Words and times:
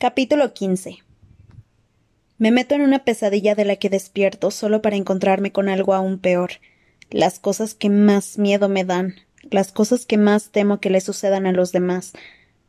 Capítulo 0.00 0.54
15 0.54 0.96
Me 2.38 2.50
meto 2.50 2.74
en 2.74 2.80
una 2.80 3.04
pesadilla 3.04 3.54
de 3.54 3.66
la 3.66 3.76
que 3.76 3.90
despierto 3.90 4.50
solo 4.50 4.80
para 4.80 4.96
encontrarme 4.96 5.52
con 5.52 5.68
algo 5.68 5.92
aún 5.92 6.18
peor. 6.18 6.52
Las 7.10 7.38
cosas 7.38 7.74
que 7.74 7.90
más 7.90 8.38
miedo 8.38 8.70
me 8.70 8.86
dan, 8.86 9.16
las 9.50 9.72
cosas 9.72 10.06
que 10.06 10.16
más 10.16 10.52
temo 10.52 10.80
que 10.80 10.88
le 10.88 11.02
sucedan 11.02 11.44
a 11.44 11.52
los 11.52 11.72
demás, 11.72 12.14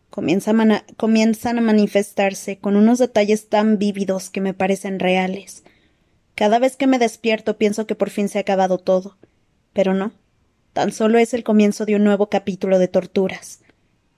comienzan 0.10 0.60
a, 0.72 1.62
manifestarse 1.62 2.58
con 2.58 2.76
unos 2.76 3.00
detalles 3.00 3.48
tan 3.48 3.78
vívidos 3.78 4.30
que 4.30 4.42
me 4.42 4.54
parecen 4.54 5.00
reales. 5.00 5.64
Cada 6.36 6.60
vez 6.60 6.76
que 6.76 6.86
me 6.86 7.00
despierto 7.00 7.58
pienso 7.58 7.88
que 7.88 7.96
por 7.96 8.10
fin 8.10 8.28
se 8.28 8.40
ha 8.40 8.42
acabado 8.42 8.78
todo. 8.78 9.16
Pero 9.72 9.94
no. 9.94 10.12
Tan 10.74 10.92
solo 10.92 11.18
es 11.18 11.34
el 11.34 11.46
comienzo 11.46 11.86
de 11.86 11.96
un 11.96 12.04
nuevo 12.04 12.28
capítulo 12.28 12.78
de 12.78 12.90
torturas. 12.90 13.62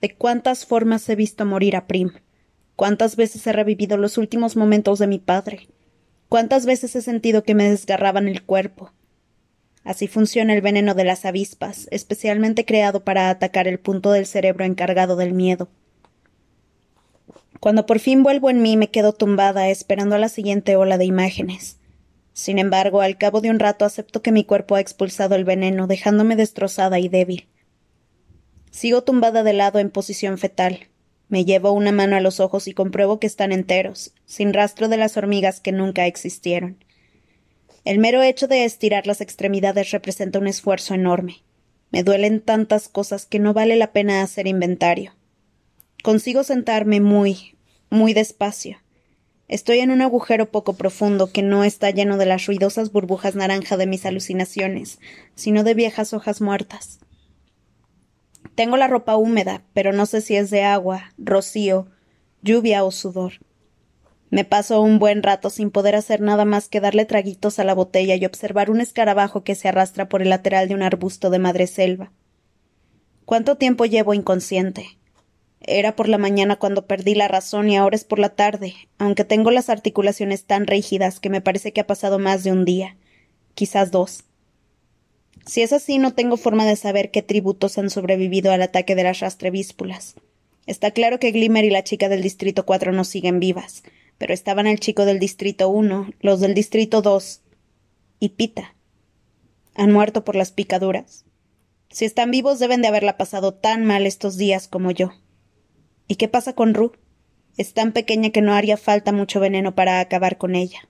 De 0.02 0.16
cuántas 0.16 0.66
formas 0.66 1.08
he 1.10 1.16
visto 1.16 1.46
morir 1.46 1.76
a 1.76 1.86
Prim. 1.86 2.14
Cuántas 2.76 3.16
veces 3.16 3.46
he 3.46 3.54
revivido 3.54 3.98
los 3.98 4.18
últimos 4.18 4.56
momentos 4.56 5.00
de 5.00 5.08
mi 5.08 5.20
padre. 5.20 5.68
Cuántas 6.30 6.66
veces 6.66 6.96
he 6.96 7.02
sentido 7.02 7.44
que 7.44 7.54
me 7.54 7.70
desgarraban 7.70 8.28
el 8.28 8.44
cuerpo. 8.44 8.92
Así 9.84 10.08
funciona 10.08 10.54
el 10.54 10.62
veneno 10.62 10.96
de 10.96 11.04
las 11.04 11.26
avispas, 11.26 11.88
especialmente 11.92 12.66
creado 12.66 13.04
para 13.04 13.30
atacar 13.30 13.68
el 13.68 13.80
punto 13.80 14.12
del 14.12 14.26
cerebro 14.26 14.66
encargado 14.66 15.16
del 15.16 15.34
miedo. 15.34 15.68
Cuando 17.60 17.86
por 17.86 18.00
fin 18.00 18.24
vuelvo 18.24 18.50
en 18.50 18.62
mí 18.62 18.78
me 18.78 18.90
quedo 18.90 19.14
tumbada 19.14 19.70
esperando 19.70 20.16
a 20.16 20.20
la 20.20 20.30
siguiente 20.30 20.76
ola 20.76 20.98
de 20.98 21.06
imágenes. 21.06 21.78
Sin 22.34 22.58
embargo, 22.60 23.02
al 23.02 23.18
cabo 23.18 23.42
de 23.42 23.52
un 23.52 23.60
rato 23.60 23.86
acepto 23.86 24.22
que 24.22 24.32
mi 24.32 24.44
cuerpo 24.44 24.76
ha 24.76 24.80
expulsado 24.80 25.36
el 25.36 25.46
veneno, 25.46 25.86
dejándome 25.86 26.36
destrozada 26.36 27.00
y 27.00 27.08
débil. 27.08 27.48
Sigo 28.72 29.04
tumbada 29.04 29.44
de 29.44 29.54
lado 29.54 29.80
en 29.80 29.92
posición 29.92 30.40
fetal. 30.40 30.88
Me 31.30 31.46
llevo 31.46 31.72
una 31.72 31.92
mano 31.92 32.16
a 32.16 32.22
los 32.22 32.40
ojos 32.40 32.68
y 32.68 32.74
compruebo 32.74 33.20
que 33.20 33.28
están 33.28 33.52
enteros, 33.52 34.14
sin 34.26 34.54
rastro 34.54 34.88
de 34.88 34.98
las 34.98 35.18
hormigas 35.18 35.60
que 35.60 35.72
nunca 35.72 36.06
existieron. 36.06 36.84
El 37.86 38.00
mero 38.00 38.22
hecho 38.22 38.48
de 38.48 38.66
estirar 38.66 39.08
las 39.08 39.20
extremidades 39.20 39.92
representa 39.92 40.40
un 40.40 40.48
esfuerzo 40.48 40.94
enorme. 40.94 41.44
Me 41.92 42.04
duelen 42.04 42.40
tantas 42.40 42.88
cosas 42.88 43.26
que 43.26 43.40
no 43.40 43.54
vale 43.54 43.76
la 43.76 43.92
pena 43.92 44.22
hacer 44.22 44.48
inventario. 44.48 45.14
Consigo 46.02 46.44
sentarme 46.44 47.02
muy, 47.02 47.56
muy 47.90 48.14
despacio. 48.14 48.78
Estoy 49.48 49.80
en 49.80 49.92
un 49.92 50.02
agujero 50.02 50.50
poco 50.50 50.74
profundo 50.74 51.32
que 51.32 51.42
no 51.42 51.64
está 51.64 51.92
lleno 51.92 52.18
de 52.18 52.26
las 52.26 52.46
ruidosas 52.46 52.92
burbujas 52.92 53.36
naranja 53.36 53.78
de 53.78 53.86
mis 53.86 54.06
alucinaciones, 54.06 55.00
sino 55.36 55.64
de 55.64 55.74
viejas 55.74 56.14
hojas 56.14 56.42
muertas. 56.42 57.00
Tengo 58.56 58.78
la 58.78 58.88
ropa 58.88 59.16
húmeda, 59.18 59.64
pero 59.74 59.94
no 59.94 60.06
sé 60.06 60.22
si 60.22 60.36
es 60.36 60.50
de 60.50 60.64
agua, 60.64 61.12
rocío, 61.18 61.88
lluvia 62.42 62.84
o 62.84 62.92
sudor. 62.92 63.34
Me 64.30 64.46
paso 64.46 64.82
un 64.82 65.00
buen 65.00 65.24
rato 65.24 65.50
sin 65.50 65.72
poder 65.72 65.96
hacer 65.96 66.22
nada 66.22 66.46
más 66.46 66.68
que 66.68 66.80
darle 66.80 67.06
traguitos 67.06 67.60
a 67.60 67.64
la 67.64 67.74
botella 67.74 68.16
y 68.16 68.26
observar 68.26 68.70
un 68.70 68.82
escarabajo 68.82 69.44
que 69.44 69.56
se 69.56 69.68
arrastra 69.68 70.10
por 70.10 70.22
el 70.22 70.30
lateral 70.30 70.68
de 70.68 70.76
un 70.76 70.82
arbusto 70.82 71.30
de 71.30 71.40
madreselva. 71.40 72.12
¿Cuánto 73.26 73.58
tiempo 73.58 73.86
llevo 73.86 74.14
inconsciente? 74.14 74.98
Era 75.62 75.96
por 75.96 76.10
la 76.10 76.18
mañana 76.18 76.58
cuando 76.58 76.88
perdí 76.88 77.16
la 77.16 77.28
razón 77.28 77.70
y 77.70 77.78
ahora 77.78 77.96
es 77.96 78.04
por 78.04 78.20
la 78.20 78.30
tarde, 78.30 78.74
aunque 78.98 79.24
tengo 79.24 79.50
las 79.50 79.70
articulaciones 79.70 80.46
tan 80.46 80.68
rígidas 80.68 81.20
que 81.20 81.30
me 81.30 81.42
parece 81.42 81.72
que 81.72 81.82
ha 81.82 81.88
pasado 81.88 82.20
más 82.20 82.44
de 82.44 82.52
un 82.52 82.66
día, 82.66 82.98
quizás 83.56 83.92
dos. 83.92 84.26
Si 85.46 85.62
es 85.62 85.74
así, 85.74 85.98
no 85.98 86.14
tengo 86.14 86.38
forma 86.38 86.66
de 86.66 86.76
saber 86.76 87.12
qué 87.12 87.22
tributos 87.22 87.78
han 87.78 87.90
sobrevivido 87.90 88.52
al 88.52 88.62
ataque 88.62 88.96
de 88.96 89.04
las 89.04 89.20
rastrevíspulas. 89.20 90.16
Está 90.66 90.92
claro 90.92 91.20
que 91.20 91.32
Glimmer 91.32 91.66
y 91.66 91.70
la 91.70 91.84
chica 91.84 92.08
del 92.08 92.22
Distrito 92.22 92.66
4 92.66 92.94
no 92.94 93.04
siguen 93.04 93.40
vivas, 93.40 93.84
pero 94.18 94.34
estaban 94.34 94.68
el 94.68 94.80
chico 94.80 95.04
del 95.06 95.20
Distrito 95.20 95.68
1, 95.68 96.12
los 96.22 96.40
del 96.40 96.54
Distrito 96.54 97.02
2 97.02 97.42
y 98.20 98.30
Pita. 98.30 98.76
¿Han 99.76 99.92
muerto 99.92 100.24
por 100.24 100.36
las 100.36 100.52
picaduras? 100.52 101.26
Si 101.90 102.06
están 102.06 102.32
vivos 102.32 102.60
deben 102.60 102.82
de 102.82 102.88
haberla 102.88 103.18
pasado 103.18 103.54
tan 103.54 103.84
mal 103.84 104.08
estos 104.08 104.38
días 104.38 104.70
como 104.70 104.92
yo. 104.92 105.12
¿Y 106.08 106.16
qué 106.16 106.30
pasa 106.30 106.54
con 106.54 106.74
Ru? 106.74 106.94
Es 107.58 107.74
tan 107.74 107.92
pequeña 107.92 108.30
que 108.30 108.42
no 108.42 108.54
haría 108.54 108.78
falta 108.78 109.12
mucho 109.12 109.40
veneno 109.40 109.76
para 109.76 110.00
acabar 110.00 110.38
con 110.38 110.56
ella. 110.56 110.88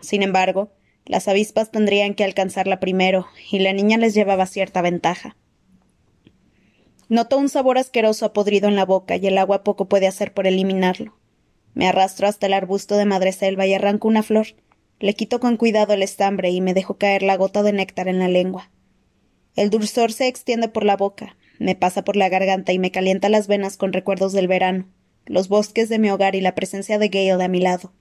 Sin 0.00 0.22
embargo, 0.22 0.72
las 1.06 1.28
avispas 1.28 1.70
tendrían 1.70 2.14
que 2.14 2.24
alcanzarla 2.24 2.80
primero, 2.80 3.26
y 3.50 3.58
la 3.58 3.72
niña 3.72 3.98
les 3.98 4.14
llevaba 4.14 4.46
cierta 4.46 4.80
ventaja. 4.82 5.36
Noto 7.08 7.36
un 7.36 7.48
sabor 7.48 7.76
asqueroso 7.76 8.24
apodrido 8.24 8.68
en 8.68 8.76
la 8.76 8.86
boca 8.86 9.16
y 9.16 9.26
el 9.26 9.36
agua 9.36 9.62
poco 9.62 9.86
puede 9.86 10.06
hacer 10.06 10.32
por 10.32 10.46
eliminarlo. 10.46 11.16
Me 11.74 11.86
arrastro 11.86 12.26
hasta 12.26 12.46
el 12.46 12.54
arbusto 12.54 12.96
de 12.96 13.04
madreselva 13.04 13.66
y 13.66 13.74
arranco 13.74 14.08
una 14.08 14.22
flor. 14.22 14.46
Le 15.00 15.14
quito 15.14 15.40
con 15.40 15.56
cuidado 15.56 15.92
el 15.92 16.02
estambre 16.02 16.50
y 16.50 16.60
me 16.60 16.72
dejo 16.72 16.96
caer 16.96 17.22
la 17.22 17.36
gota 17.36 17.62
de 17.62 17.72
néctar 17.72 18.08
en 18.08 18.18
la 18.18 18.28
lengua. 18.28 18.70
El 19.54 19.70
dulzor 19.70 20.12
se 20.12 20.28
extiende 20.28 20.68
por 20.68 20.84
la 20.84 20.96
boca, 20.96 21.36
me 21.58 21.76
pasa 21.76 22.02
por 22.02 22.16
la 22.16 22.28
garganta 22.28 22.72
y 22.72 22.78
me 22.78 22.90
calienta 22.90 23.28
las 23.28 23.46
venas 23.46 23.76
con 23.76 23.92
recuerdos 23.92 24.32
del 24.32 24.48
verano, 24.48 24.86
los 25.26 25.48
bosques 25.48 25.88
de 25.88 25.98
mi 25.98 26.10
hogar 26.10 26.34
y 26.34 26.40
la 26.40 26.54
presencia 26.54 26.98
de 26.98 27.08
Gale 27.08 27.44
a 27.44 27.48
mi 27.48 27.60
lado. 27.60 27.92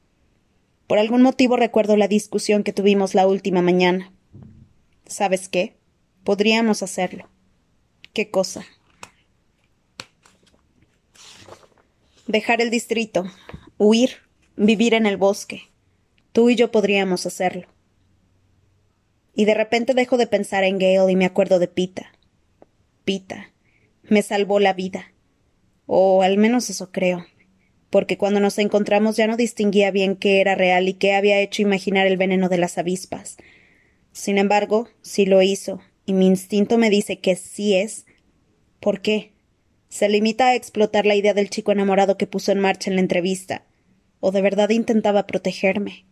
Por 0.93 0.99
algún 0.99 1.23
motivo 1.23 1.57
recuerdo 1.57 1.97
la 1.97 2.07
discusión 2.07 2.61
que 2.61 2.71
tuvimos 2.71 3.15
la 3.15 3.25
última 3.25 3.63
mañana. 3.63 4.13
¿Sabes 5.07 5.49
qué? 5.49 5.75
Podríamos 6.23 6.83
hacerlo. 6.83 7.31
¿Qué 8.13 8.29
cosa? 8.29 8.63
Dejar 12.27 12.61
el 12.61 12.69
distrito, 12.69 13.25
huir, 13.79 14.17
vivir 14.55 14.93
en 14.93 15.07
el 15.07 15.17
bosque. 15.17 15.63
Tú 16.31 16.51
y 16.51 16.55
yo 16.55 16.69
podríamos 16.69 17.25
hacerlo. 17.25 17.67
Y 19.33 19.45
de 19.45 19.55
repente 19.55 19.95
dejo 19.95 20.17
de 20.17 20.27
pensar 20.27 20.63
en 20.63 20.77
Gale 20.77 21.11
y 21.11 21.15
me 21.15 21.25
acuerdo 21.25 21.57
de 21.57 21.69
Pita. 21.69 22.13
Pita. 23.03 23.51
Me 24.03 24.21
salvó 24.21 24.59
la 24.59 24.73
vida. 24.73 25.11
O 25.87 26.21
al 26.21 26.37
menos 26.37 26.69
eso 26.69 26.91
creo 26.91 27.25
porque 27.93 28.17
cuando 28.17 28.39
nos 28.39 28.57
encontramos 28.57 29.17
ya 29.17 29.27
no 29.27 29.37
distinguía 29.37 29.91
bien 29.91 30.15
qué 30.15 30.41
era 30.41 30.55
real 30.55 30.89
y 30.89 30.95
qué 30.95 31.13
había 31.13 31.39
hecho 31.39 31.61
imaginar 31.61 32.07
el 32.07 32.17
veneno 32.17 32.49
de 32.49 32.57
las 32.57 32.79
avispas. 32.79 33.37
Sin 34.11 34.39
embargo, 34.39 34.89
sí 35.03 35.27
lo 35.27 35.43
hizo, 35.43 35.79
y 36.07 36.13
mi 36.13 36.25
instinto 36.25 36.79
me 36.79 36.89
dice 36.89 37.19
que 37.19 37.35
sí 37.35 37.75
es. 37.75 38.07
¿Por 38.79 39.01
qué? 39.01 39.33
¿Se 39.89 40.09
limita 40.09 40.47
a 40.47 40.55
explotar 40.55 41.05
la 41.05 41.13
idea 41.13 41.35
del 41.35 41.51
chico 41.51 41.71
enamorado 41.71 42.17
que 42.17 42.25
puso 42.25 42.51
en 42.51 42.61
marcha 42.61 42.89
en 42.89 42.95
la 42.95 43.03
entrevista? 43.03 43.63
¿O 44.19 44.31
de 44.31 44.41
verdad 44.41 44.71
intentaba 44.71 45.27
protegerme? 45.27 46.07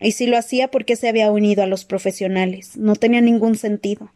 Y 0.00 0.10
si 0.10 0.26
lo 0.26 0.36
hacía, 0.36 0.72
¿por 0.72 0.84
qué 0.84 0.96
se 0.96 1.08
había 1.08 1.30
unido 1.30 1.62
a 1.62 1.68
los 1.68 1.84
profesionales? 1.84 2.76
No 2.76 2.96
tenía 2.96 3.20
ningún 3.20 3.54
sentido. 3.54 4.12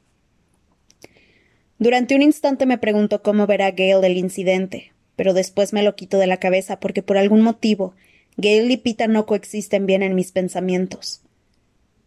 Durante 1.79 2.17
un 2.17 2.23
instante 2.23 2.67
me 2.67 2.79
preguntó 2.79 3.23
cómo 3.23 3.47
verá 3.47 3.71
Gale 3.71 4.09
el 4.09 4.17
incidente, 4.17 4.93
pero 5.17 5.35
después 5.35 5.73
me 5.73 5.83
lo 5.83 5.97
quito 5.97 6.19
de 6.19 6.27
la 6.27 6.39
cabeza 6.39 6.81
porque 6.81 7.03
por 7.03 7.19
algún 7.19 7.43
motivo 7.43 7.95
Gale 8.37 8.73
y 8.73 8.77
Pita 8.79 9.07
no 9.07 9.27
coexisten 9.27 9.87
bien 9.87 10.03
en 10.03 10.15
mis 10.15 10.33
pensamientos. 10.33 11.23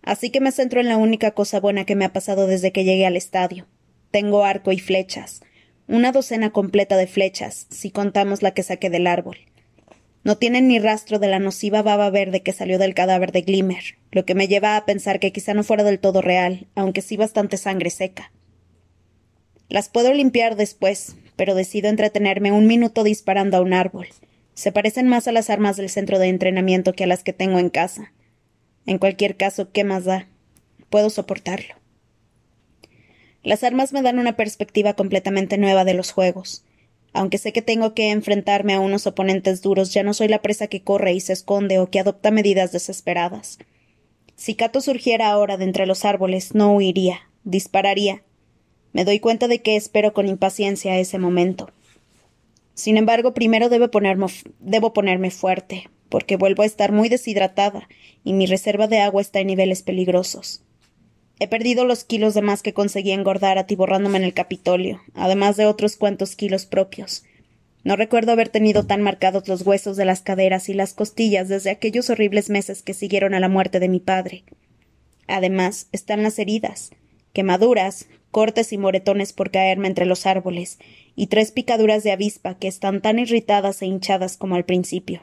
Así 0.02 0.32
que 0.32 0.42
me 0.42 0.52
centro 0.52 0.82
en 0.82 0.88
la 0.88 0.98
única 0.98 1.32
cosa 1.32 1.60
buena 1.60 1.86
que 1.86 1.96
me 1.96 2.06
ha 2.06 2.14
pasado 2.14 2.48
desde 2.48 2.72
que 2.72 2.84
llegué 2.84 3.06
al 3.06 3.16
estadio. 3.16 3.68
Tengo 4.12 4.44
arco 4.44 4.72
y 4.72 4.80
flechas. 4.80 5.42
Una 5.88 6.12
docena 6.12 6.52
completa 6.52 6.98
de 6.98 7.08
flechas, 7.08 7.68
si 7.70 7.92
contamos 7.92 8.42
la 8.42 8.52
que 8.52 8.64
saqué 8.64 8.90
del 8.90 9.08
árbol. 9.08 9.38
No 10.24 10.38
tienen 10.38 10.70
ni 10.70 10.80
rastro 10.80 11.20
de 11.20 11.28
la 11.28 11.40
nociva 11.40 11.82
baba 11.82 12.10
verde 12.10 12.42
que 12.42 12.54
salió 12.54 12.80
del 12.80 12.94
cadáver 12.94 13.32
de 13.32 13.42
Glimmer, 13.42 13.84
lo 14.12 14.26
que 14.26 14.36
me 14.36 14.48
lleva 14.48 14.78
a 14.78 14.86
pensar 14.86 15.20
que 15.20 15.34
quizá 15.34 15.54
no 15.54 15.64
fuera 15.64 15.84
del 15.84 16.00
todo 16.00 16.22
real, 16.22 16.68
aunque 16.76 17.02
sí 17.02 17.18
bastante 17.18 17.58
sangre 17.58 17.90
seca. 17.90 18.32
Las 19.68 19.90
puedo 19.90 20.14
limpiar 20.14 20.56
después, 20.56 21.16
pero 21.36 21.56
decido 21.56 21.90
entretenerme 21.90 22.52
un 22.52 22.68
minuto 22.68 23.04
disparando 23.04 23.58
a 23.58 23.62
un 23.62 23.74
árbol. 23.74 24.08
Se 24.54 24.72
parecen 24.72 25.08
más 25.08 25.28
a 25.28 25.32
las 25.32 25.50
armas 25.50 25.78
del 25.78 25.90
centro 25.90 26.20
de 26.20 26.28
entrenamiento 26.28 26.94
que 26.94 27.06
a 27.06 27.08
las 27.08 27.24
que 27.24 27.34
tengo 27.34 27.60
en 27.60 27.70
casa. 27.70 28.14
En 28.86 28.98
cualquier 28.98 29.36
caso, 29.36 29.72
¿qué 29.72 29.84
más 29.84 30.06
da? 30.06 30.28
Puedo 30.90 31.10
soportarlo. 31.10 31.76
Las 33.44 33.64
armas 33.64 33.94
me 33.94 34.02
dan 34.02 34.20
una 34.20 34.36
perspectiva 34.36 34.94
completamente 34.94 35.58
nueva 35.58 35.84
de 35.86 35.94
los 35.94 36.12
juegos. 36.12 36.64
Aunque 37.14 37.38
sé 37.38 37.52
que 37.52 37.62
tengo 37.62 37.94
que 37.94 38.12
enfrentarme 38.12 38.74
a 38.74 38.80
unos 38.80 39.06
oponentes 39.06 39.62
duros, 39.62 39.94
ya 39.94 40.02
no 40.02 40.14
soy 40.14 40.28
la 40.28 40.42
presa 40.42 40.68
que 40.68 40.82
corre 40.82 41.14
y 41.14 41.20
se 41.20 41.34
esconde 41.34 41.80
o 41.80 41.90
que 41.90 42.00
adopta 42.00 42.32
medidas 42.32 42.72
desesperadas. 42.72 43.60
Si 44.36 44.56
Cato 44.56 44.82
surgiera 44.82 45.30
ahora 45.30 45.58
de 45.58 45.66
entre 45.66 45.86
los 45.86 46.06
árboles, 46.06 46.56
no 46.56 46.74
huiría, 46.76 47.30
dispararía, 47.44 48.24
me 48.94 49.06
doy 49.06 49.20
cuenta 49.20 49.48
de 49.48 49.62
que 49.62 49.76
espero 49.76 50.14
con 50.14 50.28
impaciencia 50.28 50.98
ese 50.98 51.20
momento. 51.20 51.70
Sin 52.76 52.98
embargo, 52.98 53.34
primero 53.34 53.70
debo 53.70 53.90
ponerme, 53.90 54.28
debo 54.60 54.94
ponerme 54.94 55.32
fuerte, 55.32 55.90
porque 56.10 56.38
vuelvo 56.38 56.64
a 56.64 56.68
estar 56.68 56.92
muy 56.92 57.10
deshidratada 57.10 57.90
y 58.24 58.34
mi 58.34 58.46
reserva 58.46 58.88
de 58.88 59.00
agua 59.00 59.22
está 59.22 59.40
en 59.40 59.48
niveles 59.48 59.84
peligrosos. 59.84 60.64
He 61.40 61.48
perdido 61.48 61.86
los 61.86 62.04
kilos 62.04 62.36
de 62.36 62.42
más 62.42 62.62
que 62.62 62.74
conseguí 62.74 63.12
engordar 63.12 63.58
atiborrándome 63.58 64.18
en 64.18 64.24
el 64.24 64.34
Capitolio, 64.34 65.02
además 65.14 65.58
de 65.58 65.66
otros 65.66 65.98
cuantos 65.98 66.36
kilos 66.36 66.66
propios. 66.66 67.24
No 67.84 67.96
recuerdo 67.96 68.32
haber 68.32 68.48
tenido 68.50 68.86
tan 68.86 69.02
marcados 69.02 69.48
los 69.48 69.64
huesos 69.64 69.98
de 69.98 70.06
las 70.06 70.22
caderas 70.22 70.70
y 70.70 70.74
las 70.74 70.94
costillas 70.94 71.50
desde 71.50 71.70
aquellos 71.70 72.10
horribles 72.10 72.50
meses 72.50 72.82
que 72.82 72.94
siguieron 72.94 73.34
a 73.34 73.40
la 73.40 73.50
muerte 73.50 73.80
de 73.80 73.90
mi 73.90 74.00
padre. 74.00 74.46
Además, 75.28 75.88
están 75.92 76.24
las 76.24 76.40
heridas, 76.40 76.92
quemaduras, 77.34 78.08
cortes 78.34 78.74
y 78.74 78.78
moretones 78.78 79.32
por 79.32 79.52
caerme 79.52 79.88
entre 79.88 80.06
los 80.06 80.26
árboles, 80.26 80.80
y 81.16 81.28
tres 81.28 81.54
picaduras 81.54 82.04
de 82.04 82.12
avispa 82.12 82.58
que 82.58 82.68
están 82.68 83.02
tan 83.02 83.20
irritadas 83.20 83.82
e 83.82 83.86
hinchadas 83.86 84.36
como 84.36 84.56
al 84.56 84.66
principio. 84.66 85.22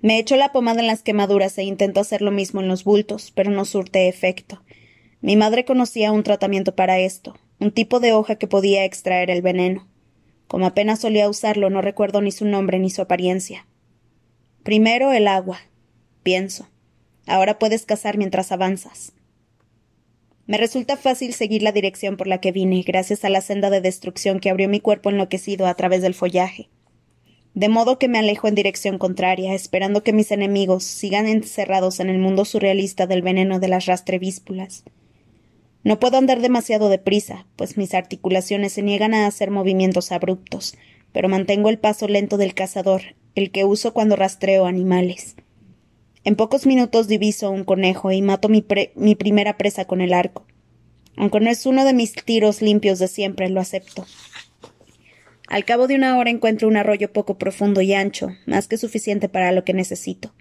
Me 0.00 0.18
echo 0.18 0.34
la 0.34 0.50
pomada 0.50 0.80
en 0.80 0.88
las 0.88 1.02
quemaduras 1.02 1.56
e 1.58 1.62
intento 1.62 2.00
hacer 2.00 2.22
lo 2.22 2.32
mismo 2.32 2.60
en 2.60 2.66
los 2.66 2.82
bultos, 2.82 3.30
pero 3.30 3.52
no 3.52 3.64
surte 3.64 4.08
efecto. 4.08 4.60
Mi 5.20 5.36
madre 5.36 5.64
conocía 5.64 6.10
un 6.10 6.24
tratamiento 6.24 6.74
para 6.74 6.98
esto, 6.98 7.36
un 7.60 7.70
tipo 7.70 8.00
de 8.00 8.12
hoja 8.12 8.34
que 8.34 8.48
podía 8.48 8.84
extraer 8.84 9.30
el 9.30 9.42
veneno. 9.42 9.86
Como 10.48 10.66
apenas 10.66 11.00
solía 11.00 11.28
usarlo, 11.28 11.70
no 11.70 11.82
recuerdo 11.82 12.20
ni 12.20 12.32
su 12.32 12.46
nombre 12.46 12.80
ni 12.80 12.90
su 12.90 13.02
apariencia. 13.02 13.68
Primero 14.64 15.12
el 15.12 15.28
agua, 15.28 15.60
pienso. 16.22 16.68
Ahora 17.26 17.58
puedes 17.58 17.86
cazar 17.86 18.18
mientras 18.18 18.50
avanzas. 18.50 19.12
Me 20.52 20.58
resulta 20.58 20.98
fácil 20.98 21.32
seguir 21.32 21.62
la 21.62 21.72
dirección 21.72 22.18
por 22.18 22.26
la 22.26 22.36
que 22.36 22.52
vine, 22.52 22.84
gracias 22.86 23.24
a 23.24 23.30
la 23.30 23.40
senda 23.40 23.70
de 23.70 23.80
destrucción 23.80 24.38
que 24.38 24.50
abrió 24.50 24.68
mi 24.68 24.80
cuerpo 24.80 25.08
enloquecido 25.08 25.66
a 25.66 25.72
través 25.76 26.02
del 26.02 26.12
follaje. 26.12 26.68
De 27.54 27.70
modo 27.70 27.98
que 27.98 28.06
me 28.06 28.18
alejo 28.18 28.48
en 28.48 28.54
dirección 28.54 28.98
contraria, 28.98 29.54
esperando 29.54 30.02
que 30.02 30.12
mis 30.12 30.30
enemigos 30.30 30.84
sigan 30.84 31.26
encerrados 31.26 32.00
en 32.00 32.10
el 32.10 32.18
mundo 32.18 32.44
surrealista 32.44 33.06
del 33.06 33.22
veneno 33.22 33.60
de 33.60 33.68
las 33.68 33.86
rastrevíspulas. 33.86 34.84
No 35.84 35.98
puedo 35.98 36.18
andar 36.18 36.42
demasiado 36.42 36.90
deprisa, 36.90 37.46
pues 37.56 37.78
mis 37.78 37.94
articulaciones 37.94 38.74
se 38.74 38.82
niegan 38.82 39.14
a 39.14 39.26
hacer 39.26 39.50
movimientos 39.50 40.12
abruptos, 40.12 40.76
pero 41.12 41.30
mantengo 41.30 41.70
el 41.70 41.78
paso 41.78 42.08
lento 42.08 42.36
del 42.36 42.52
cazador, 42.52 43.00
el 43.34 43.52
que 43.52 43.64
uso 43.64 43.94
cuando 43.94 44.16
rastreo 44.16 44.66
animales. 44.66 45.34
En 46.24 46.36
pocos 46.36 46.66
minutos 46.66 47.08
diviso 47.08 47.50
un 47.50 47.64
conejo 47.64 48.12
y 48.12 48.22
mato 48.22 48.48
mi, 48.48 48.64
mi 48.94 49.14
primera 49.14 49.56
presa 49.56 49.86
con 49.86 50.00
el 50.00 50.12
arco. 50.12 50.46
Aunque 51.16 51.40
no 51.40 51.50
es 51.50 51.66
uno 51.66 51.84
de 51.84 51.92
mis 51.92 52.12
tiros 52.12 52.62
limpios 52.62 52.98
de 52.98 53.08
siempre, 53.08 53.48
lo 53.48 53.60
acepto. 53.60 54.06
Al 55.48 55.64
cabo 55.64 55.86
de 55.86 55.96
una 55.96 56.16
hora 56.16 56.30
encuentro 56.30 56.68
un 56.68 56.76
arroyo 56.76 57.12
poco 57.12 57.36
profundo 57.38 57.80
y 57.82 57.92
ancho, 57.92 58.28
más 58.46 58.68
que 58.68 58.78
suficiente 58.78 59.28
para 59.28 59.52
lo 59.52 59.64
que 59.64 59.74
necesito. 59.74 60.32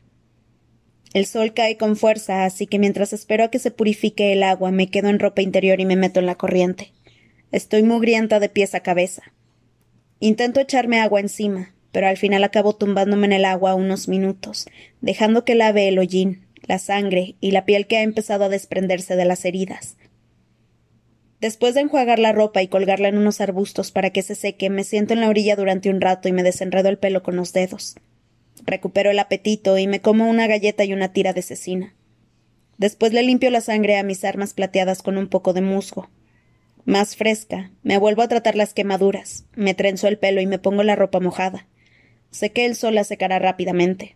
El 1.14 1.26
sol 1.26 1.54
cae 1.54 1.76
con 1.76 1.98
fuerza, 1.98 2.46
así 2.46 2.68
que 2.68 2.80
mientras 2.80 3.12
espero 3.12 3.44
a 3.44 3.50
que 3.50 3.60
se 3.60 3.72
purifique 3.72 4.32
el 4.32 4.44
agua, 4.44 4.72
me 4.72 4.90
quedo 4.90 5.10
en 5.10 5.20
ropa 5.20 5.42
interior 5.42 5.82
y 5.82 5.86
me 5.86 5.98
meto 5.98 6.22
en 6.22 6.28
la 6.28 6.36
corriente. 6.36 6.94
Estoy 7.52 7.84
mugrienta 7.84 8.40
de 8.40 8.48
pies 8.48 8.74
a 8.76 8.80
cabeza. 8.80 9.24
Intento 10.22 10.62
echarme 10.62 11.02
agua 11.02 11.20
encima, 11.20 11.74
pero 11.92 12.08
al 12.08 12.18
final 12.18 12.44
acabo 12.44 12.76
tumbándome 12.76 13.28
en 13.28 13.34
el 13.34 13.46
agua 13.46 13.76
unos 13.76 14.08
minutos, 14.08 14.68
dejando 15.02 15.46
que 15.46 15.56
lave 15.56 15.88
el 15.88 16.00
hollín, 16.00 16.46
la 16.64 16.80
sangre 16.80 17.36
y 17.42 17.52
la 17.52 17.66
piel 17.66 17.88
que 17.88 17.98
ha 17.98 18.04
empezado 18.04 18.46
a 18.46 18.50
desprenderse 18.50 19.16
de 19.16 19.26
las 19.26 19.46
heridas. 19.46 19.98
Después 21.42 21.74
de 21.74 21.82
enjuagar 21.82 22.20
la 22.20 22.34
ropa 22.34 22.62
y 22.62 22.68
colgarla 22.68 23.08
en 23.08 23.18
unos 23.18 23.42
arbustos 23.42 23.92
para 23.92 24.12
que 24.12 24.22
se 24.22 24.36
seque, 24.36 24.70
me 24.70 24.84
siento 24.84 25.14
en 25.14 25.22
la 25.22 25.30
orilla 25.30 25.56
durante 25.56 25.90
un 25.90 26.00
rato 26.00 26.30
y 26.30 26.32
me 26.32 26.44
desenredo 26.44 26.88
el 26.88 27.00
pelo 27.00 27.24
con 27.24 27.36
los 27.36 27.52
dedos. 27.52 27.96
Recupero 28.64 29.10
el 29.10 29.18
apetito 29.18 29.78
y 29.80 29.88
me 29.88 30.02
como 30.02 30.30
una 30.30 30.46
galleta 30.46 30.84
y 30.84 30.94
una 30.94 31.14
tira 31.14 31.34
de 31.34 31.42
cecina. 31.42 31.96
Después 32.78 33.12
le 33.12 33.24
limpio 33.24 33.50
la 33.50 33.62
sangre 33.62 33.98
a 33.98 34.04
mis 34.04 34.24
armas 34.24 34.54
plateadas 34.54 35.02
con 35.02 35.18
un 35.18 35.28
poco 35.28 35.54
de 35.54 35.62
musgo. 35.62 36.10
Más 36.86 37.16
fresca, 37.16 37.72
me 37.82 37.98
vuelvo 37.98 38.22
a 38.22 38.28
tratar 38.28 38.56
las 38.56 38.74
quemaduras, 38.74 39.46
me 39.56 39.74
trenzo 39.74 40.08
el 40.08 40.20
pelo 40.20 40.42
y 40.42 40.48
me 40.48 40.60
pongo 40.60 40.84
la 40.84 40.96
ropa 40.96 41.20
mojada. 41.20 41.68
Sé 42.32 42.52
que 42.52 42.66
el 42.66 42.76
sol 42.76 42.96
la 42.96 43.04
secará 43.04 43.40
rápidamente. 43.40 44.16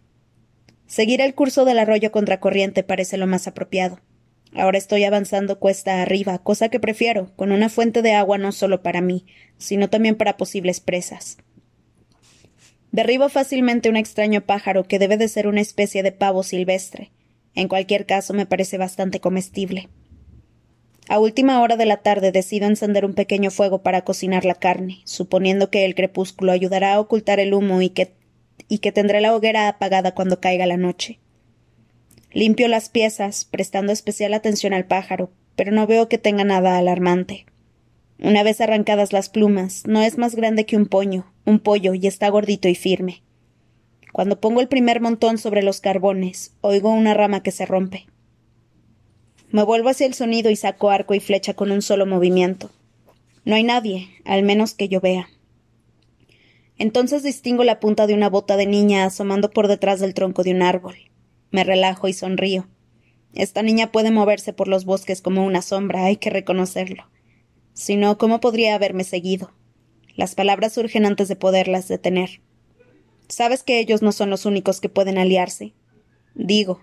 Seguir 0.88 1.22
el 1.22 1.36
curso 1.36 1.66
del 1.66 1.80
arroyo 1.80 2.12
contracorriente 2.12 2.84
parece 2.84 3.18
lo 3.18 3.28
más 3.28 3.48
apropiado. 3.48 4.00
Ahora 4.54 4.78
estoy 4.78 5.04
avanzando 5.04 5.60
cuesta 5.60 6.02
arriba, 6.02 6.38
cosa 6.40 6.70
que 6.70 6.80
prefiero, 6.80 7.36
con 7.36 7.52
una 7.52 7.68
fuente 7.68 8.02
de 8.02 8.14
agua 8.14 8.38
no 8.38 8.52
solo 8.54 8.82
para 8.82 9.02
mí, 9.02 9.26
sino 9.58 9.90
también 9.90 10.16
para 10.16 10.38
posibles 10.38 10.80
presas. 10.80 11.38
Derribo 12.92 13.28
fácilmente 13.28 13.90
un 13.90 13.98
extraño 13.98 14.46
pájaro 14.46 14.86
que 14.86 15.00
debe 15.00 15.18
de 15.18 15.28
ser 15.28 15.48
una 15.48 15.60
especie 15.60 16.02
de 16.02 16.14
pavo 16.14 16.44
silvestre. 16.44 17.12
En 17.54 17.68
cualquier 17.68 18.06
caso, 18.06 18.34
me 18.34 18.46
parece 18.46 18.78
bastante 18.78 19.20
comestible. 19.20 19.90
A 21.08 21.20
última 21.20 21.62
hora 21.62 21.78
de 21.78 21.86
la 21.86 21.98
tarde 21.98 22.32
decido 22.32 22.66
encender 22.66 23.06
un 23.06 23.14
pequeño 23.14 23.52
fuego 23.52 23.84
para 23.84 24.02
cocinar 24.02 24.44
la 24.44 24.56
carne, 24.56 25.02
suponiendo 25.06 25.70
que 25.70 25.86
el 25.86 25.94
crepúsculo 25.94 26.52
ayudará 26.52 26.96
a 26.96 27.00
ocultar 27.00 27.40
el 27.40 27.54
humo 27.54 27.82
y 27.84 27.90
que, 27.90 28.14
y 28.68 28.80
que 28.80 28.92
tendré 28.92 29.22
la 29.22 29.36
hoguera 29.36 29.68
apagada 29.68 30.16
cuando 30.16 30.40
caiga 30.40 30.66
la 30.66 30.78
noche. 30.78 31.20
Limpio 32.32 32.68
las 32.68 32.90
piezas, 32.90 33.46
prestando 33.46 33.94
especial 33.94 34.34
atención 34.34 34.74
al 34.74 34.86
pájaro, 34.86 35.30
pero 35.56 35.72
no 35.72 35.86
veo 35.86 36.10
que 36.10 36.18
tenga 36.18 36.44
nada 36.44 36.78
alarmante. 36.78 37.46
Una 38.18 38.44
vez 38.44 38.60
arrancadas 38.60 39.14
las 39.14 39.30
plumas, 39.30 39.84
no 39.86 40.02
es 40.02 40.18
más 40.18 40.36
grande 40.36 40.66
que 40.66 40.76
un 40.76 40.88
poño, 40.88 41.32
un 41.46 41.60
pollo, 41.60 41.94
y 41.94 42.08
está 42.08 42.30
gordito 42.30 42.68
y 42.68 42.76
firme. 42.76 43.22
Cuando 44.12 44.40
pongo 44.40 44.60
el 44.60 44.70
primer 44.70 45.02
montón 45.02 45.38
sobre 45.38 45.62
los 45.62 45.82
carbones, 45.82 46.56
oigo 46.62 46.90
una 46.90 47.14
rama 47.14 47.44
que 47.44 47.52
se 47.52 47.66
rompe. 47.66 48.08
Me 49.56 49.64
vuelvo 49.64 49.88
hacia 49.88 50.06
el 50.06 50.14
sonido 50.14 50.52
y 50.52 50.58
saco 50.58 50.90
arco 50.90 51.14
y 51.14 51.22
flecha 51.22 51.54
con 51.54 51.72
un 51.72 51.82
solo 51.82 52.06
movimiento. 52.06 52.72
No 53.46 53.56
hay 53.56 53.64
nadie, 53.64 54.10
al 54.26 54.44
menos 54.44 54.74
que 54.74 54.90
yo 54.90 55.00
vea. 55.00 55.30
Entonces 56.78 57.24
distingo 57.24 57.64
la 57.64 57.80
punta 57.80 58.06
de 58.06 58.14
una 58.14 58.30
bota 58.30 58.58
de 58.58 58.66
niña 58.66 59.06
asomando 59.06 59.52
por 59.52 59.70
detrás 59.70 60.02
del 60.02 60.14
tronco 60.14 60.44
de 60.44 60.52
un 60.52 60.62
árbol. 60.62 60.98
Me 61.52 61.64
relajo 61.64 62.10
y 62.10 62.12
sonrío. 62.12 62.68
Esta 63.34 63.64
niña 63.64 63.94
puede 63.94 64.12
moverse 64.12 64.52
por 64.52 64.68
los 64.68 64.84
bosques 64.84 65.22
como 65.22 65.46
una 65.46 65.62
sombra, 65.62 66.04
hay 66.04 66.18
que 66.18 66.30
reconocerlo. 66.30 67.10
Si 67.72 67.96
no, 67.96 68.18
¿cómo 68.18 68.42
podría 68.42 68.76
haberme 68.76 69.06
seguido? 69.06 69.54
Las 70.18 70.36
palabras 70.36 70.74
surgen 70.74 71.06
antes 71.06 71.30
de 71.30 71.38
poderlas 71.38 71.88
detener. 71.88 72.42
Sabes 73.30 73.64
que 73.64 73.80
ellos 73.80 74.02
no 74.02 74.12
son 74.12 74.30
los 74.30 74.46
únicos 74.46 74.82
que 74.82 74.90
pueden 74.90 75.18
aliarse. 75.18 75.72
Digo. 76.34 76.82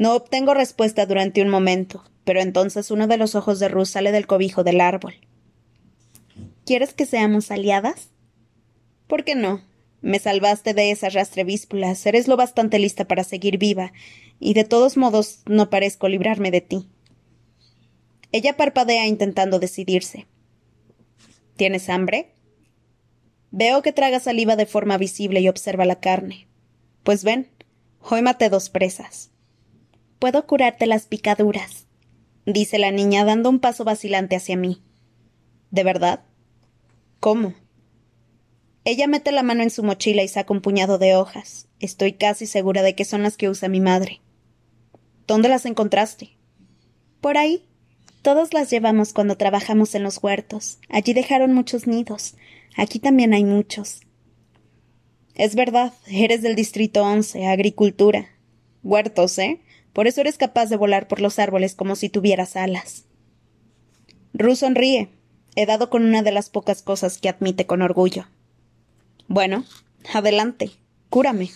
No 0.00 0.14
obtengo 0.14 0.54
respuesta 0.54 1.04
durante 1.04 1.42
un 1.42 1.50
momento, 1.50 2.02
pero 2.24 2.40
entonces 2.40 2.90
uno 2.90 3.06
de 3.06 3.18
los 3.18 3.34
ojos 3.34 3.58
de 3.60 3.68
Ruth 3.68 3.84
sale 3.84 4.12
del 4.12 4.26
cobijo 4.26 4.64
del 4.64 4.80
árbol. 4.80 5.12
¿Quieres 6.64 6.94
que 6.94 7.04
seamos 7.04 7.50
aliadas? 7.50 8.08
¿Por 9.06 9.24
qué 9.24 9.34
no? 9.34 9.60
Me 10.00 10.18
salvaste 10.18 10.72
de 10.72 10.90
esas 10.90 11.12
rastrevíspulas, 11.12 12.06
eres 12.06 12.28
lo 12.28 12.38
bastante 12.38 12.78
lista 12.78 13.04
para 13.04 13.24
seguir 13.24 13.58
viva, 13.58 13.92
y 14.38 14.54
de 14.54 14.64
todos 14.64 14.96
modos 14.96 15.42
no 15.44 15.68
parezco 15.68 16.08
librarme 16.08 16.50
de 16.50 16.62
ti. 16.62 16.88
Ella 18.32 18.56
parpadea 18.56 19.06
intentando 19.06 19.58
decidirse. 19.58 20.26
¿Tienes 21.56 21.90
hambre? 21.90 22.32
Veo 23.50 23.82
que 23.82 23.92
traga 23.92 24.18
saliva 24.18 24.56
de 24.56 24.64
forma 24.64 24.96
visible 24.96 25.40
y 25.40 25.48
observa 25.50 25.84
la 25.84 26.00
carne. 26.00 26.48
Pues 27.02 27.22
ven, 27.22 27.50
hoy 28.00 28.22
maté 28.22 28.48
dos 28.48 28.70
presas. 28.70 29.30
Puedo 30.20 30.46
curarte 30.46 30.86
las 30.86 31.06
picaduras, 31.06 31.86
dice 32.44 32.78
la 32.78 32.90
niña 32.90 33.24
dando 33.24 33.48
un 33.48 33.58
paso 33.58 33.84
vacilante 33.84 34.36
hacia 34.36 34.54
mí. 34.54 34.82
¿De 35.70 35.82
verdad? 35.82 36.24
¿Cómo? 37.20 37.54
Ella 38.84 39.06
mete 39.06 39.32
la 39.32 39.42
mano 39.42 39.62
en 39.62 39.70
su 39.70 39.82
mochila 39.82 40.22
y 40.22 40.28
saca 40.28 40.52
un 40.52 40.60
puñado 40.60 40.98
de 40.98 41.16
hojas. 41.16 41.68
Estoy 41.78 42.12
casi 42.12 42.44
segura 42.44 42.82
de 42.82 42.94
que 42.94 43.06
son 43.06 43.22
las 43.22 43.38
que 43.38 43.48
usa 43.48 43.70
mi 43.70 43.80
madre. 43.80 44.20
¿Dónde 45.26 45.48
las 45.48 45.64
encontraste? 45.64 46.36
Por 47.22 47.38
ahí, 47.38 47.64
todos 48.20 48.52
las 48.52 48.68
llevamos 48.68 49.14
cuando 49.14 49.38
trabajamos 49.38 49.94
en 49.94 50.02
los 50.02 50.22
huertos. 50.22 50.80
Allí 50.90 51.14
dejaron 51.14 51.54
muchos 51.54 51.86
nidos. 51.86 52.34
Aquí 52.76 52.98
también 52.98 53.32
hay 53.32 53.44
muchos. 53.44 54.02
Es 55.34 55.54
verdad, 55.54 55.94
eres 56.08 56.42
del 56.42 56.56
Distrito 56.56 57.02
11, 57.04 57.46
Agricultura. 57.46 58.28
Huertos, 58.82 59.38
¿eh? 59.38 59.62
Por 59.92 60.06
eso 60.06 60.20
eres 60.20 60.38
capaz 60.38 60.66
de 60.66 60.76
volar 60.76 61.08
por 61.08 61.20
los 61.20 61.38
árboles 61.38 61.74
como 61.74 61.96
si 61.96 62.08
tuvieras 62.08 62.56
alas. 62.56 63.04
Ru 64.32 64.54
sonríe. 64.54 65.08
He 65.56 65.66
dado 65.66 65.90
con 65.90 66.04
una 66.04 66.22
de 66.22 66.30
las 66.30 66.48
pocas 66.48 66.82
cosas 66.82 67.18
que 67.18 67.28
admite 67.28 67.66
con 67.66 67.82
orgullo. 67.82 68.26
Bueno, 69.26 69.64
adelante, 70.14 70.70
cúrame. 71.08 71.50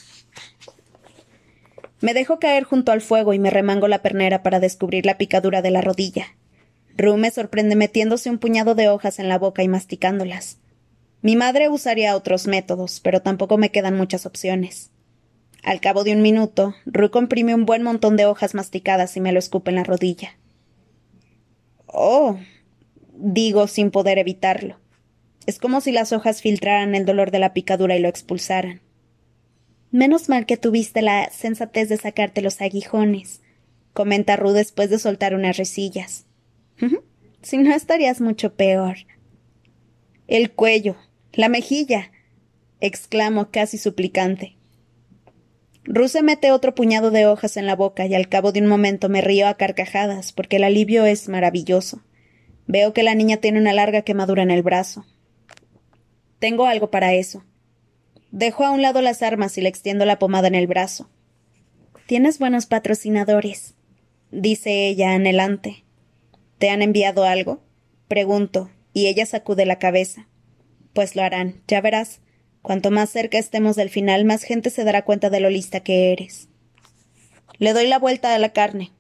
Me 2.00 2.12
dejo 2.12 2.38
caer 2.38 2.64
junto 2.64 2.92
al 2.92 3.00
fuego 3.00 3.32
y 3.32 3.38
me 3.38 3.50
remango 3.50 3.88
la 3.88 4.02
pernera 4.02 4.42
para 4.42 4.60
descubrir 4.60 5.06
la 5.06 5.16
picadura 5.16 5.62
de 5.62 5.70
la 5.70 5.80
rodilla. 5.80 6.36
Ru 6.96 7.16
me 7.16 7.30
sorprende 7.30 7.76
metiéndose 7.76 8.30
un 8.30 8.38
puñado 8.38 8.74
de 8.74 8.88
hojas 8.88 9.18
en 9.18 9.28
la 9.28 9.38
boca 9.38 9.62
y 9.62 9.68
masticándolas. 9.68 10.58
Mi 11.22 11.36
madre 11.36 11.68
usaría 11.68 12.16
otros 12.16 12.46
métodos, 12.46 13.00
pero 13.00 13.22
tampoco 13.22 13.56
me 13.56 13.70
quedan 13.70 13.96
muchas 13.96 14.26
opciones. 14.26 14.90
Al 15.64 15.80
cabo 15.80 16.04
de 16.04 16.12
un 16.12 16.21
minuto, 16.21 16.75
Ru 16.85 17.11
comprime 17.11 17.54
un 17.54 17.64
buen 17.64 17.83
montón 17.83 18.16
de 18.16 18.26
hojas 18.26 18.54
masticadas 18.54 19.16
y 19.16 19.21
me 19.21 19.33
lo 19.33 19.38
escupe 19.38 19.71
en 19.71 19.76
la 19.76 19.85
rodilla. 19.85 20.37
Oh, 21.87 22.38
digo 23.14 23.66
sin 23.66 23.90
poder 23.90 24.18
evitarlo. 24.18 24.78
Es 25.47 25.59
como 25.59 25.80
si 25.80 25.90
las 25.90 26.12
hojas 26.12 26.42
filtraran 26.42 26.94
el 26.94 27.06
dolor 27.06 27.30
de 27.30 27.38
la 27.38 27.54
picadura 27.54 27.97
y 27.97 28.00
lo 28.00 28.09
expulsaran. 28.09 28.83
Menos 29.90 30.28
mal 30.28 30.44
que 30.44 30.59
tuviste 30.59 31.00
la 31.00 31.30
sensatez 31.30 31.88
de 31.88 31.97
sacarte 31.97 32.42
los 32.42 32.61
aguijones, 32.61 33.40
comenta 33.94 34.37
Ru 34.37 34.50
después 34.52 34.90
de 34.90 34.99
soltar 34.99 35.35
unas 35.35 35.56
risillas. 35.56 36.26
si 37.40 37.56
no 37.56 37.75
estarías 37.75 38.21
mucho 38.21 38.54
peor. 38.54 38.97
El 40.26 40.50
cuello, 40.50 40.97
la 41.33 41.49
mejilla, 41.49 42.11
exclamo 42.80 43.50
casi 43.50 43.78
suplicante. 43.78 44.56
Ru 45.84 46.08
se 46.08 46.22
mete 46.22 46.50
otro 46.50 46.74
puñado 46.74 47.10
de 47.10 47.26
hojas 47.26 47.56
en 47.56 47.66
la 47.66 47.76
boca 47.76 48.06
y 48.06 48.14
al 48.14 48.28
cabo 48.28 48.52
de 48.52 48.60
un 48.60 48.66
momento 48.66 49.08
me 49.08 49.20
río 49.20 49.46
a 49.46 49.54
carcajadas 49.54 50.32
porque 50.32 50.56
el 50.56 50.64
alivio 50.64 51.04
es 51.04 51.28
maravilloso. 51.28 52.02
Veo 52.66 52.94
que 52.94 53.02
la 53.02 53.14
niña 53.14 53.36
tiene 53.36 53.60
una 53.60 53.74
larga 53.74 54.02
quemadura 54.02 54.42
en 54.42 54.50
el 54.50 54.62
brazo. 54.62 55.04
Tengo 56.38 56.66
algo 56.66 56.90
para 56.90 57.12
eso. 57.12 57.44
Dejo 58.30 58.64
a 58.64 58.70
un 58.70 58.80
lado 58.80 59.02
las 59.02 59.22
armas 59.22 59.56
y 59.58 59.60
le 59.60 59.68
extiendo 59.68 60.06
la 60.06 60.18
pomada 60.18 60.48
en 60.48 60.54
el 60.54 60.66
brazo. 60.66 61.10
Tienes 62.06 62.38
buenos 62.38 62.66
patrocinadores, 62.66 63.74
dice 64.30 64.88
ella 64.88 65.14
anhelante. 65.14 65.84
¿Te 66.58 66.70
han 66.70 66.82
enviado 66.82 67.24
algo? 67.24 67.62
Pregunto, 68.08 68.70
y 68.92 69.06
ella 69.06 69.26
sacude 69.26 69.66
la 69.66 69.78
cabeza. 69.78 70.28
Pues 70.94 71.14
lo 71.14 71.22
harán, 71.22 71.62
ya 71.68 71.80
verás. 71.80 72.20
Cuanto 72.64 72.90
más 72.90 73.11
cerca 73.11 73.37
estemos 73.37 73.76
del 73.76 73.90
final, 73.90 74.25
más 74.25 74.42
gente 74.42 74.71
se 74.71 74.85
dará 74.85 75.04
cuenta 75.04 75.28
de 75.28 75.38
lo 75.38 75.50
lista 75.50 75.80
que 75.80 76.12
eres. 76.12 76.49
Le 77.59 77.75
doy 77.75 77.87
la 77.87 77.99
vuelta 77.99 78.35
a 78.35 78.38
la 78.38 78.54
carne. 78.54 78.90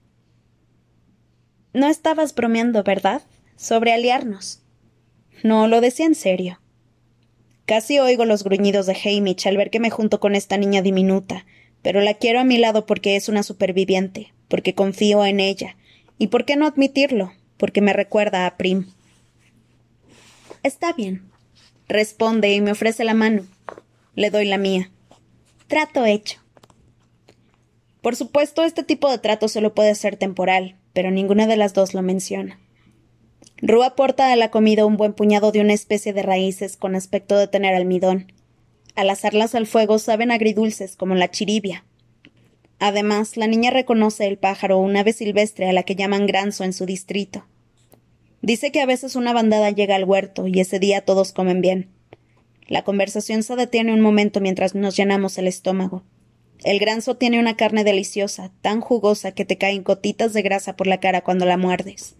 No 1.72 1.86
estabas 1.86 2.34
bromeando, 2.34 2.82
¿verdad? 2.82 3.22
Sobre 3.56 3.94
aliarnos. 3.94 4.60
No, 5.42 5.66
lo 5.66 5.80
decía 5.80 6.04
en 6.04 6.14
serio. 6.14 6.60
Casi 7.64 7.98
oigo 7.98 8.26
los 8.26 8.44
gruñidos 8.44 8.84
de 8.84 8.98
Hamish 9.02 9.48
al 9.48 9.56
ver 9.56 9.70
que 9.70 9.80
me 9.80 9.88
junto 9.88 10.20
con 10.20 10.34
esta 10.34 10.58
niña 10.58 10.82
diminuta, 10.82 11.46
pero 11.80 12.02
la 12.02 12.12
quiero 12.12 12.40
a 12.40 12.44
mi 12.44 12.58
lado 12.58 12.84
porque 12.84 13.16
es 13.16 13.30
una 13.30 13.42
superviviente, 13.42 14.34
porque 14.48 14.74
confío 14.74 15.24
en 15.24 15.40
ella, 15.40 15.74
y 16.18 16.26
por 16.26 16.44
qué 16.44 16.56
no 16.56 16.66
admitirlo, 16.66 17.32
porque 17.56 17.80
me 17.80 17.94
recuerda 17.94 18.44
a 18.44 18.58
Prim. 18.58 18.88
Está 20.62 20.92
bien, 20.92 21.22
responde 21.88 22.52
y 22.52 22.60
me 22.60 22.72
ofrece 22.72 23.04
la 23.04 23.14
mano. 23.14 23.46
Le 24.16 24.30
doy 24.30 24.46
la 24.46 24.58
mía. 24.58 24.92
Trato 25.66 26.04
hecho. 26.04 26.40
Por 28.00 28.14
supuesto, 28.14 28.62
este 28.62 28.84
tipo 28.84 29.10
de 29.10 29.18
trato 29.18 29.48
solo 29.48 29.74
puede 29.74 29.94
ser 29.96 30.16
temporal, 30.16 30.76
pero 30.92 31.10
ninguna 31.10 31.48
de 31.48 31.56
las 31.56 31.74
dos 31.74 31.94
lo 31.94 32.02
menciona. 32.02 32.60
Ru 33.56 33.82
aporta 33.82 34.30
a 34.30 34.36
la 34.36 34.50
comida 34.50 34.86
un 34.86 34.96
buen 34.96 35.14
puñado 35.14 35.50
de 35.50 35.60
una 35.60 35.72
especie 35.72 36.12
de 36.12 36.22
raíces 36.22 36.76
con 36.76 36.94
aspecto 36.94 37.36
de 37.36 37.48
tener 37.48 37.74
almidón. 37.74 38.32
Al 38.94 39.10
asarlas 39.10 39.56
al 39.56 39.66
fuego 39.66 39.98
saben 39.98 40.30
agridulces, 40.30 40.94
como 40.94 41.16
la 41.16 41.30
chiribia. 41.30 41.84
Además, 42.78 43.36
la 43.36 43.48
niña 43.48 43.70
reconoce 43.70 44.26
el 44.28 44.38
pájaro, 44.38 44.78
una 44.78 45.00
ave 45.00 45.12
silvestre 45.12 45.68
a 45.68 45.72
la 45.72 45.82
que 45.82 45.96
llaman 45.96 46.26
granzo 46.26 46.62
en 46.62 46.72
su 46.72 46.86
distrito. 46.86 47.46
Dice 48.42 48.70
que 48.70 48.80
a 48.80 48.86
veces 48.86 49.16
una 49.16 49.32
bandada 49.32 49.70
llega 49.70 49.96
al 49.96 50.04
huerto 50.04 50.46
y 50.46 50.60
ese 50.60 50.78
día 50.78 51.04
todos 51.04 51.32
comen 51.32 51.62
bien. 51.62 51.93
La 52.66 52.82
conversación 52.82 53.42
se 53.42 53.56
detiene 53.56 53.92
un 53.92 54.00
momento 54.00 54.40
mientras 54.40 54.74
nos 54.74 54.96
llenamos 54.96 55.38
el 55.38 55.46
estómago. 55.46 56.04
El 56.62 56.78
granzo 56.78 57.16
tiene 57.16 57.38
una 57.38 57.56
carne 57.56 57.84
deliciosa, 57.84 58.50
tan 58.62 58.80
jugosa 58.80 59.32
que 59.32 59.44
te 59.44 59.58
caen 59.58 59.82
gotitas 59.82 60.32
de 60.32 60.42
grasa 60.42 60.76
por 60.76 60.86
la 60.86 60.98
cara 60.98 61.20
cuando 61.22 61.44
la 61.44 61.58
muerdes. 61.58 62.16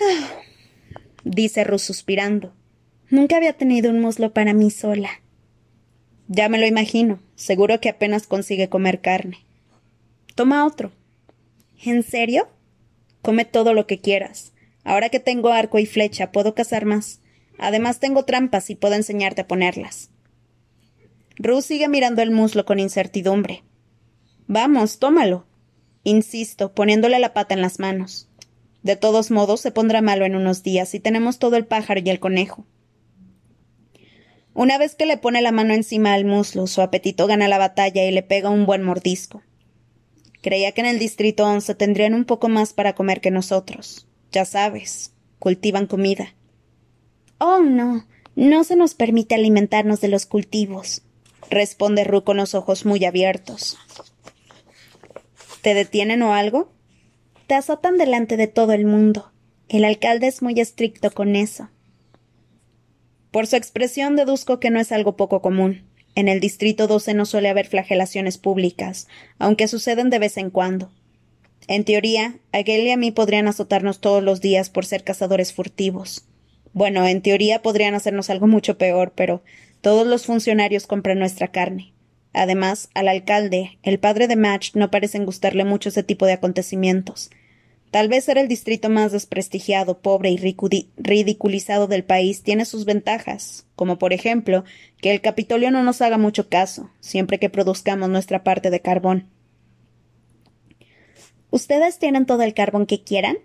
Ah, 0.00 0.30
dice 1.24 1.64
Ruth 1.64 1.80
suspirando. 1.80 2.54
Nunca 3.10 3.36
había 3.36 3.52
tenido 3.52 3.90
un 3.90 4.00
muslo 4.00 4.32
para 4.32 4.54
mí 4.54 4.70
sola. 4.70 5.10
Ya 6.28 6.48
me 6.48 6.58
lo 6.58 6.66
imagino. 6.66 7.20
Seguro 7.34 7.80
que 7.80 7.90
apenas 7.90 8.26
consigue 8.26 8.68
comer 8.68 9.00
carne. 9.00 9.44
Toma 10.34 10.66
otro. 10.66 10.92
¿En 11.84 12.02
serio? 12.02 12.48
Come 13.22 13.44
todo 13.44 13.74
lo 13.74 13.86
que 13.86 14.00
quieras. 14.00 14.52
Ahora 14.82 15.08
que 15.08 15.20
tengo 15.20 15.50
arco 15.50 15.78
y 15.78 15.86
flecha, 15.86 16.32
puedo 16.32 16.54
cazar 16.54 16.84
más. 16.84 17.20
Además 17.58 18.00
tengo 18.00 18.24
trampas 18.24 18.70
y 18.70 18.74
puedo 18.74 18.94
enseñarte 18.94 19.42
a 19.42 19.48
ponerlas. 19.48 20.10
Ruth 21.38 21.62
sigue 21.62 21.88
mirando 21.88 22.22
el 22.22 22.30
muslo 22.30 22.64
con 22.64 22.78
incertidumbre. 22.78 23.62
Vamos, 24.46 24.98
tómalo. 24.98 25.46
Insisto, 26.04 26.72
poniéndole 26.72 27.18
la 27.18 27.34
pata 27.34 27.54
en 27.54 27.60
las 27.60 27.78
manos. 27.78 28.28
De 28.82 28.94
todos 28.94 29.32
modos, 29.32 29.60
se 29.60 29.72
pondrá 29.72 30.00
malo 30.00 30.24
en 30.24 30.36
unos 30.36 30.62
días 30.62 30.94
y 30.94 31.00
tenemos 31.00 31.38
todo 31.40 31.56
el 31.56 31.66
pájaro 31.66 32.00
y 32.04 32.08
el 32.08 32.20
conejo. 32.20 32.64
Una 34.54 34.78
vez 34.78 34.94
que 34.94 35.04
le 35.04 35.18
pone 35.18 35.42
la 35.42 35.50
mano 35.50 35.74
encima 35.74 36.14
al 36.14 36.24
muslo, 36.24 36.68
su 36.68 36.80
apetito 36.80 37.26
gana 37.26 37.48
la 37.48 37.58
batalla 37.58 38.04
y 38.06 38.12
le 38.12 38.22
pega 38.22 38.48
un 38.48 38.64
buen 38.64 38.82
mordisco. 38.82 39.42
Creía 40.40 40.70
que 40.70 40.82
en 40.82 40.86
el 40.86 41.00
distrito 41.00 41.44
once 41.44 41.74
tendrían 41.74 42.14
un 42.14 42.24
poco 42.24 42.48
más 42.48 42.72
para 42.72 42.94
comer 42.94 43.20
que 43.20 43.32
nosotros. 43.32 44.06
Ya 44.30 44.44
sabes, 44.44 45.12
cultivan 45.40 45.86
comida. 45.86 46.35
Oh, 47.38 47.60
no. 47.60 48.06
No 48.34 48.64
se 48.64 48.76
nos 48.76 48.94
permite 48.94 49.34
alimentarnos 49.34 50.00
de 50.00 50.08
los 50.08 50.26
cultivos, 50.26 51.02
responde 51.50 52.04
Ru 52.04 52.22
con 52.22 52.36
los 52.36 52.54
ojos 52.54 52.84
muy 52.84 53.04
abiertos. 53.04 53.78
¿Te 55.62 55.74
detienen 55.74 56.22
o 56.22 56.34
algo? 56.34 56.70
Te 57.46 57.54
azotan 57.54 57.96
delante 57.96 58.36
de 58.36 58.46
todo 58.46 58.72
el 58.72 58.84
mundo. 58.84 59.32
El 59.68 59.84
alcalde 59.84 60.26
es 60.26 60.42
muy 60.42 60.60
estricto 60.60 61.10
con 61.10 61.34
eso. 61.34 61.70
Por 63.30 63.46
su 63.46 63.56
expresión 63.56 64.16
deduzco 64.16 64.60
que 64.60 64.70
no 64.70 64.80
es 64.80 64.92
algo 64.92 65.16
poco 65.16 65.40
común. 65.42 65.86
En 66.14 66.28
el 66.28 66.40
Distrito 66.40 66.86
12 66.86 67.14
no 67.14 67.26
suele 67.26 67.48
haber 67.48 67.66
flagelaciones 67.66 68.38
públicas, 68.38 69.08
aunque 69.38 69.68
suceden 69.68 70.08
de 70.08 70.18
vez 70.18 70.36
en 70.36 70.50
cuando. 70.50 70.90
En 71.68 71.84
teoría, 71.84 72.38
Aguel 72.52 72.82
y 72.82 72.90
a 72.90 72.96
mí 72.96 73.10
podrían 73.10 73.48
azotarnos 73.48 74.00
todos 74.00 74.22
los 74.22 74.40
días 74.40 74.70
por 74.70 74.86
ser 74.86 75.04
cazadores 75.04 75.52
furtivos. 75.52 76.24
Bueno, 76.76 77.06
en 77.06 77.22
teoría 77.22 77.62
podrían 77.62 77.94
hacernos 77.94 78.28
algo 78.28 78.46
mucho 78.46 78.76
peor, 78.76 79.14
pero 79.16 79.42
todos 79.80 80.06
los 80.06 80.26
funcionarios 80.26 80.86
compran 80.86 81.18
nuestra 81.18 81.48
carne. 81.48 81.94
Además, 82.34 82.90
al 82.92 83.08
alcalde, 83.08 83.78
el 83.82 83.98
padre 83.98 84.28
de 84.28 84.36
Match, 84.36 84.74
no 84.74 84.90
parecen 84.90 85.24
gustarle 85.24 85.64
mucho 85.64 85.88
ese 85.88 86.02
tipo 86.02 86.26
de 86.26 86.34
acontecimientos. 86.34 87.30
Tal 87.90 88.08
vez 88.08 88.24
ser 88.24 88.36
el 88.36 88.46
distrito 88.46 88.90
más 88.90 89.10
desprestigiado, 89.12 90.00
pobre 90.02 90.28
y 90.28 90.36
ridiculizado 90.36 91.86
del 91.86 92.04
país 92.04 92.42
tiene 92.42 92.66
sus 92.66 92.84
ventajas, 92.84 93.64
como 93.74 93.98
por 93.98 94.12
ejemplo 94.12 94.64
que 95.00 95.12
el 95.12 95.22
Capitolio 95.22 95.70
no 95.70 95.82
nos 95.82 96.02
haga 96.02 96.18
mucho 96.18 96.50
caso, 96.50 96.90
siempre 97.00 97.38
que 97.38 97.48
produzcamos 97.48 98.10
nuestra 98.10 98.44
parte 98.44 98.68
de 98.68 98.80
carbón. 98.80 99.30
¿Ustedes 101.48 101.98
tienen 101.98 102.26
todo 102.26 102.42
el 102.42 102.52
carbón 102.52 102.84
que 102.84 103.02
quieran? 103.02 103.38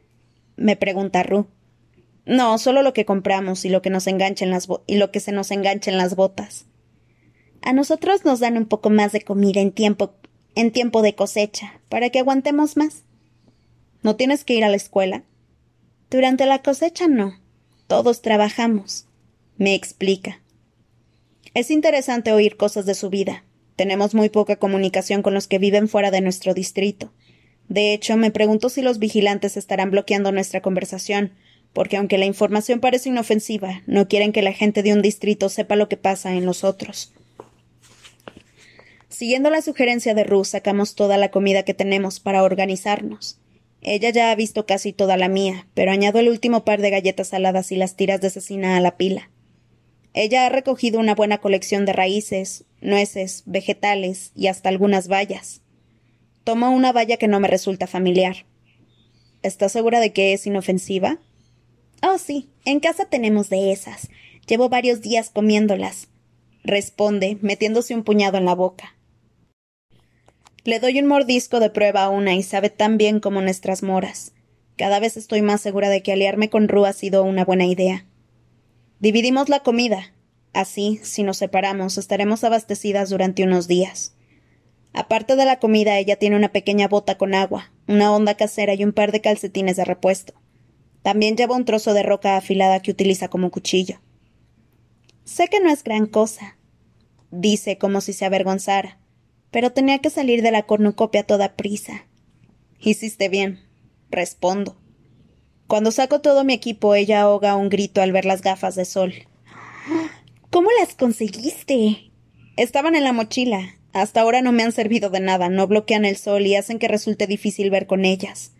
me 0.58 0.76
pregunta 0.76 1.24
Ru. 1.24 1.48
No, 2.26 2.58
solo 2.58 2.84
lo 2.84 2.94
que 2.94 3.06
compramos 3.06 3.66
y 3.66 3.70
lo 3.70 3.82
que 3.82 3.90
nos 3.90 4.08
engancha 4.08 4.46
las 4.46 4.68
y 4.86 4.96
lo 4.96 5.12
que 5.12 5.20
se 5.20 5.32
nos 5.32 5.52
engancha 5.52 5.92
en 5.92 5.98
las 5.98 6.16
botas. 6.16 6.66
A 7.62 7.74
nosotros 7.74 8.26
nos 8.26 8.40
dan 8.40 8.58
un 8.58 8.66
poco 8.66 8.90
más 8.90 9.12
de 9.12 9.22
comida 9.22 9.62
en 9.62 9.72
tiempo 9.72 10.16
en 10.56 10.72
tiempo 10.72 11.02
de 11.02 11.16
cosecha, 11.16 11.80
para 11.90 12.10
que 12.10 12.20
aguantemos 12.20 12.76
más. 12.76 13.04
¿No 14.04 14.16
tienes 14.16 14.44
que 14.44 14.54
ir 14.54 14.64
a 14.64 14.70
la 14.70 14.76
escuela? 14.76 15.24
Durante 16.10 16.46
la 16.46 16.62
cosecha 16.62 17.08
no. 17.08 17.40
Todos 17.88 18.22
trabajamos. 18.22 19.06
Me 19.58 19.76
explica. 19.76 20.42
Es 21.54 21.72
interesante 21.72 22.32
oír 22.32 22.58
cosas 22.58 22.86
de 22.86 22.96
su 22.96 23.10
vida. 23.10 23.44
Tenemos 23.76 24.14
muy 24.14 24.30
poca 24.30 24.58
comunicación 24.58 25.22
con 25.22 25.34
los 25.34 25.48
que 25.48 25.60
viven 25.60 25.88
fuera 25.88 26.12
de 26.12 26.22
nuestro 26.22 26.54
distrito. 26.54 27.12
De 27.70 27.94
hecho, 27.94 28.18
me 28.18 28.32
pregunto 28.32 28.70
si 28.70 28.82
los 28.82 29.00
vigilantes 29.00 29.56
estarán 29.56 29.92
bloqueando 29.92 30.32
nuestra 30.32 30.62
conversación, 30.62 31.32
porque 31.74 31.98
aunque 31.98 32.18
la 32.18 32.26
información 32.26 32.80
parece 32.80 33.10
inofensiva, 33.10 33.82
no 33.88 34.08
quieren 34.08 34.32
que 34.32 34.42
la 34.42 34.54
gente 34.54 34.84
de 34.84 34.94
un 34.94 35.02
distrito 35.02 35.50
sepa 35.50 35.76
lo 35.76 35.88
que 35.88 35.98
pasa 35.98 36.34
en 36.34 36.46
los 36.46 36.64
otros. 36.64 37.14
Siguiendo 39.10 39.50
la 39.50 39.62
sugerencia 39.62 40.14
de 40.14 40.24
Ruth, 40.24 40.46
sacamos 40.46 40.96
toda 40.96 41.18
la 41.18 41.32
comida 41.32 41.64
que 41.64 41.74
tenemos 41.74 42.20
para 42.20 42.44
organizarnos. 42.44 43.38
Ella 43.82 44.10
ya 44.10 44.32
ha 44.32 44.36
visto 44.36 44.66
casi 44.66 44.94
toda 44.94 45.18
la 45.18 45.28
mía, 45.28 45.68
pero 45.74 45.92
añado 45.92 46.20
el 46.20 46.30
último 46.30 46.66
par 46.66 46.82
de 46.82 46.90
galletas 46.90 47.30
saladas 47.30 47.72
y 47.72 47.76
las 47.76 47.96
tiras 47.96 48.22
de 48.22 48.30
cecina 48.30 48.78
a 48.78 48.82
la 48.82 48.98
pila. 48.98 49.30
Ella 50.14 50.46
ha 50.46 50.50
recogido 50.50 51.00
una 51.00 51.16
buena 51.16 51.38
colección 51.38 51.86
de 51.86 51.94
raíces, 51.94 52.66
nueces, 52.82 53.44
vegetales 53.46 54.32
y 54.36 54.48
hasta 54.48 54.70
algunas 54.70 55.08
bayas. 55.08 55.62
Tomo 56.44 56.72
una 56.72 56.92
valla 56.92 57.18
que 57.18 57.28
no 57.28 57.40
me 57.40 57.48
resulta 57.48 57.88
familiar. 57.88 58.46
¿Estás 59.42 59.72
segura 59.72 60.00
de 60.00 60.14
que 60.14 60.34
es 60.34 60.46
inofensiva? 60.46 61.20
Oh, 62.02 62.18
sí, 62.18 62.50
en 62.66 62.80
casa 62.80 63.06
tenemos 63.06 63.50
de 63.50 63.72
esas. 63.72 64.10
Llevo 64.48 64.70
varios 64.70 65.02
días 65.02 65.30
comiéndolas. 65.30 66.08
Responde, 66.64 67.38
metiéndose 67.42 67.94
un 67.94 68.04
puñado 68.04 68.38
en 68.38 68.46
la 68.46 68.56
boca. 68.56 68.96
Le 70.64 70.80
doy 70.80 71.00
un 71.00 71.08
mordisco 71.08 71.60
de 71.60 71.70
prueba 71.70 72.04
a 72.04 72.10
una 72.10 72.36
y 72.36 72.44
sabe 72.44 72.70
tan 72.70 72.98
bien 72.98 73.20
como 73.20 73.42
nuestras 73.42 73.82
moras. 73.82 74.34
Cada 74.78 75.00
vez 75.00 75.18
estoy 75.18 75.42
más 75.42 75.62
segura 75.62 75.90
de 75.90 76.02
que 76.02 76.12
aliarme 76.12 76.50
con 76.50 76.68
Ru 76.68 76.86
ha 76.86 76.94
sido 76.94 77.24
una 77.24 77.46
buena 77.46 77.66
idea. 77.66 78.06
Dividimos 79.00 79.50
la 79.50 79.62
comida. 79.62 80.14
Así, 80.54 81.00
si 81.04 81.24
nos 81.24 81.38
separamos, 81.38 81.98
estaremos 81.98 82.44
abastecidas 82.44 83.10
durante 83.10 83.44
unos 83.44 83.68
días. 83.68 84.16
Aparte 84.94 85.36
de 85.36 85.46
la 85.46 85.60
comida, 85.60 85.98
ella 85.98 86.18
tiene 86.18 86.36
una 86.36 86.52
pequeña 86.52 86.88
bota 86.88 87.18
con 87.18 87.34
agua, 87.34 87.72
una 87.88 88.12
onda 88.14 88.36
casera 88.36 88.74
y 88.74 88.84
un 88.84 88.92
par 88.92 89.12
de 89.12 89.22
calcetines 89.22 89.78
de 89.78 89.86
repuesto. 89.86 90.34
También 91.02 91.36
lleva 91.36 91.56
un 91.56 91.66
trozo 91.66 91.94
de 91.94 92.04
roca 92.04 92.38
afilada 92.38 92.82
que 92.82 92.92
utiliza 92.92 93.28
como 93.28 93.52
cuchillo. 93.52 94.00
Sé 95.24 95.48
que 95.48 95.60
no 95.60 95.72
es 95.72 95.84
gran 95.84 96.06
cosa, 96.06 96.58
dice 97.32 97.78
como 97.78 98.02
si 98.02 98.14
se 98.14 98.26
avergonzara, 98.26 99.00
pero 99.50 99.72
tenía 99.72 100.00
que 100.00 100.10
salir 100.10 100.42
de 100.42 100.52
la 100.52 100.64
cornucopia 100.64 101.22
a 101.22 101.26
toda 101.26 101.56
prisa. 101.56 102.06
Hiciste 102.80 103.30
bien, 103.30 103.60
respondo. 104.10 104.78
Cuando 105.68 105.92
saco 105.92 106.20
todo 106.20 106.44
mi 106.44 106.54
equipo, 106.54 106.96
ella 106.96 107.22
ahoga 107.22 107.56
un 107.56 107.70
grito 107.70 108.02
al 108.02 108.12
ver 108.12 108.26
las 108.26 108.42
gafas 108.42 108.76
de 108.76 108.86
sol. 108.86 109.14
¿Cómo 110.50 110.70
las 110.80 110.96
conseguiste? 110.96 112.12
Estaban 112.58 112.96
en 112.96 113.06
la 113.06 113.14
mochila. 113.14 113.76
Hasta 113.94 114.22
ahora 114.22 114.42
no 114.42 114.52
me 114.52 114.64
han 114.64 114.72
servido 114.72 115.10
de 115.10 115.20
nada, 115.20 115.50
no 115.50 115.68
bloquean 115.68 116.06
el 116.06 116.18
sol 116.18 116.46
y 116.46 116.56
hacen 116.56 116.80
que 116.80 116.88
resulte 116.88 117.28
difícil 117.28 117.70
ver 117.70 117.88
con 117.88 118.06
ellas. 118.06 118.54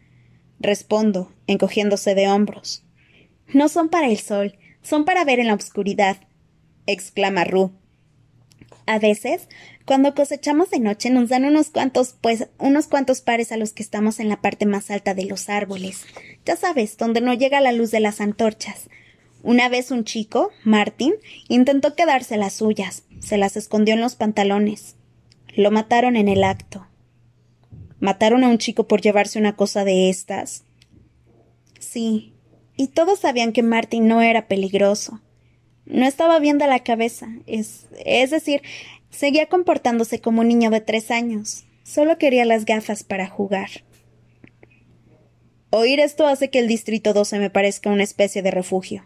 Respondo, 0.62 1.34
encogiéndose 1.48 2.14
de 2.14 2.28
hombros. 2.28 2.84
No 3.48 3.68
son 3.68 3.90
para 3.90 4.10
el 4.10 4.20
sol, 4.20 4.58
son 4.84 5.06
para 5.06 5.26
ver 5.26 5.40
en 5.40 5.48
la 5.48 5.56
oscuridad, 5.56 6.18
exclama 6.86 7.46
Ru. 7.46 7.72
A 8.86 9.00
veces, 9.00 9.48
cuando 9.86 10.14
cosechamos 10.14 10.70
de 10.70 10.80
noche, 10.80 11.10
nos 11.10 11.30
dan 11.30 11.46
unos 11.46 11.72
cuantos, 11.72 12.16
pues, 12.22 12.48
unos 12.60 12.88
cuantos 12.88 13.22
pares 13.22 13.52
a 13.52 13.58
los 13.58 13.74
que 13.74 13.82
estamos 13.82 14.20
en 14.20 14.30
la 14.30 14.40
parte 14.40 14.68
más 14.68 14.92
alta 14.92 15.16
de 15.16 15.26
los 15.26 15.50
árboles. 15.50 16.06
Ya 16.46 16.56
sabes, 16.56 16.96
donde 16.98 17.22
no 17.22 17.34
llega 17.34 17.60
la 17.60 17.72
luz 17.72 17.90
de 17.90 18.00
las 18.00 18.22
antorchas. 18.22 18.88
Una 19.42 19.68
vez 19.68 19.90
un 19.90 20.04
chico, 20.04 20.52
Martin, 20.64 21.16
intentó 21.48 21.96
quedarse 21.96 22.38
las 22.38 22.54
suyas. 22.54 23.04
Se 23.20 23.38
las 23.38 23.58
escondió 23.58 23.96
en 23.96 24.02
los 24.02 24.16
pantalones. 24.16 24.96
Lo 25.56 25.72
mataron 25.72 26.16
en 26.16 26.28
el 26.28 26.44
acto. 26.44 26.86
¿Mataron 28.02 28.44
a 28.44 28.50
un 28.50 28.58
chico 28.58 28.88
por 28.88 29.00
llevarse 29.00 29.38
una 29.38 29.56
cosa 29.56 29.86
de 29.86 30.10
estas? 30.10 30.64
Sí, 31.80 32.34
y 32.76 32.88
todos 32.88 33.20
sabían 33.20 33.54
que 33.54 33.62
Martin 33.62 34.08
no 34.08 34.24
era 34.24 34.48
peligroso. 34.48 35.22
No 35.86 36.08
estaba 36.08 36.40
bien 36.40 36.58
de 36.58 36.66
la 36.66 36.80
cabeza, 36.80 37.30
es, 37.46 37.86
es 38.04 38.32
decir, 38.32 38.64
seguía 39.12 39.46
comportándose 39.46 40.20
como 40.20 40.42
un 40.42 40.48
niño 40.48 40.72
de 40.72 40.82
tres 40.82 41.12
años. 41.12 41.66
Solo 41.84 42.18
quería 42.18 42.44
las 42.44 42.66
gafas 42.66 43.04
para 43.04 43.28
jugar. 43.28 43.70
Oír 45.70 46.00
esto 46.00 46.26
hace 46.26 46.50
que 46.50 46.58
el 46.58 46.68
Distrito 46.68 47.14
12 47.14 47.38
me 47.38 47.52
parezca 47.52 47.92
una 47.92 48.04
especie 48.04 48.42
de 48.42 48.50
refugio. 48.50 49.06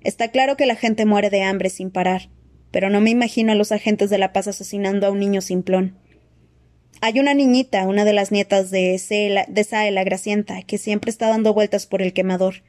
Está 0.00 0.28
claro 0.28 0.56
que 0.56 0.64
la 0.64 0.76
gente 0.76 1.04
muere 1.04 1.28
de 1.28 1.42
hambre 1.42 1.68
sin 1.68 1.90
parar, 1.90 2.30
pero 2.70 2.88
no 2.88 3.02
me 3.02 3.10
imagino 3.10 3.52
a 3.52 3.56
los 3.56 3.72
agentes 3.72 4.08
de 4.08 4.16
la 4.16 4.32
paz 4.32 4.48
asesinando 4.48 5.06
a 5.06 5.10
un 5.10 5.20
niño 5.20 5.42
simplón. 5.42 5.98
Hay 7.00 7.18
una 7.18 7.34
niñita, 7.34 7.86
una 7.86 8.04
de 8.04 8.12
las 8.12 8.30
nietas 8.30 8.70
de, 8.70 9.44
de 9.48 9.64
Sae 9.64 9.90
la 9.90 10.04
Gracienta, 10.04 10.62
que 10.62 10.78
siempre 10.78 11.10
está 11.10 11.28
dando 11.28 11.54
vueltas 11.54 11.86
por 11.86 12.02
el 12.02 12.12
quemador. 12.12 12.62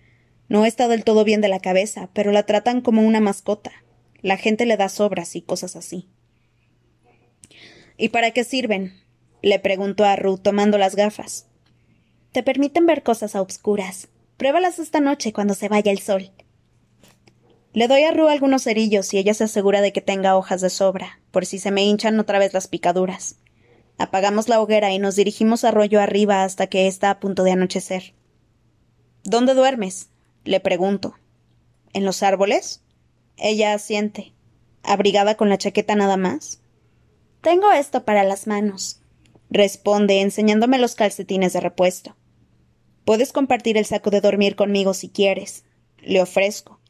No 0.49 0.65
está 0.65 0.87
del 0.87 1.03
todo 1.03 1.23
bien 1.23 1.41
de 1.41 1.47
la 1.47 1.59
cabeza, 1.59 2.09
pero 2.13 2.31
la 2.31 2.43
tratan 2.43 2.81
como 2.81 3.01
una 3.01 3.19
mascota. 3.19 3.71
La 4.21 4.37
gente 4.37 4.65
le 4.65 4.77
da 4.77 4.89
sobras 4.89 5.35
y 5.35 5.41
cosas 5.41 5.75
así. 5.75 6.07
¿Y 7.97 8.09
para 8.09 8.31
qué 8.31 8.43
sirven? 8.43 8.93
le 9.41 9.59
preguntó 9.59 10.05
a 10.05 10.15
Ruth 10.15 10.39
tomando 10.41 10.77
las 10.77 10.95
gafas. 10.95 11.47
Te 12.31 12.41
permiten 12.41 12.85
ver 12.85 13.03
cosas 13.03 13.35
a 13.35 13.41
obscuras. 13.41 14.07
Pruébalas 14.37 14.79
esta 14.79 14.99
noche 14.99 15.33
cuando 15.33 15.53
se 15.53 15.69
vaya 15.69 15.91
el 15.91 15.99
sol. 15.99 16.31
Le 17.73 17.87
doy 17.87 18.03
a 18.03 18.11
Ru 18.11 18.27
algunos 18.27 18.63
cerillos 18.63 19.13
y 19.13 19.17
ella 19.17 19.33
se 19.33 19.43
asegura 19.43 19.81
de 19.81 19.91
que 19.91 20.01
tenga 20.01 20.37
hojas 20.37 20.61
de 20.61 20.69
sobra, 20.69 21.19
por 21.31 21.45
si 21.45 21.59
se 21.59 21.71
me 21.71 21.83
hinchan 21.83 22.19
otra 22.19 22.39
vez 22.39 22.53
las 22.53 22.67
picaduras. 22.67 23.37
Apagamos 24.03 24.49
la 24.49 24.59
hoguera 24.59 24.91
y 24.91 24.99
nos 24.99 25.15
dirigimos 25.15 25.63
arroyo 25.63 26.01
arriba 26.01 26.43
hasta 26.43 26.67
que 26.67 26.87
está 26.87 27.09
a 27.09 27.21
punto 27.21 27.45
de 27.45 27.53
anochecer. 27.53 28.13
¿Dónde 29.23 29.53
duermes? 29.53 30.09
Le 30.43 30.59
pregunto. 30.59 31.15
¿En 31.93 32.03
los 32.03 32.21
árboles? 32.21 32.81
Ella 33.37 33.73
asiente. 33.73 34.33
¿Abrigada 34.83 35.37
con 35.37 35.47
la 35.47 35.57
chaqueta 35.57 35.95
nada 35.95 36.17
más? 36.17 36.59
Tengo 37.39 37.71
esto 37.71 38.03
para 38.03 38.25
las 38.25 38.45
manos, 38.45 38.99
responde, 39.49 40.19
enseñándome 40.19 40.79
los 40.79 40.95
calcetines 40.95 41.53
de 41.53 41.61
repuesto. 41.61 42.17
Puedes 43.05 43.31
compartir 43.31 43.77
el 43.77 43.85
saco 43.85 44.09
de 44.09 44.19
dormir 44.19 44.57
conmigo 44.57 44.93
si 44.93 45.07
quieres. 45.07 45.63
Le 45.99 46.21
ofrezco. 46.21 46.81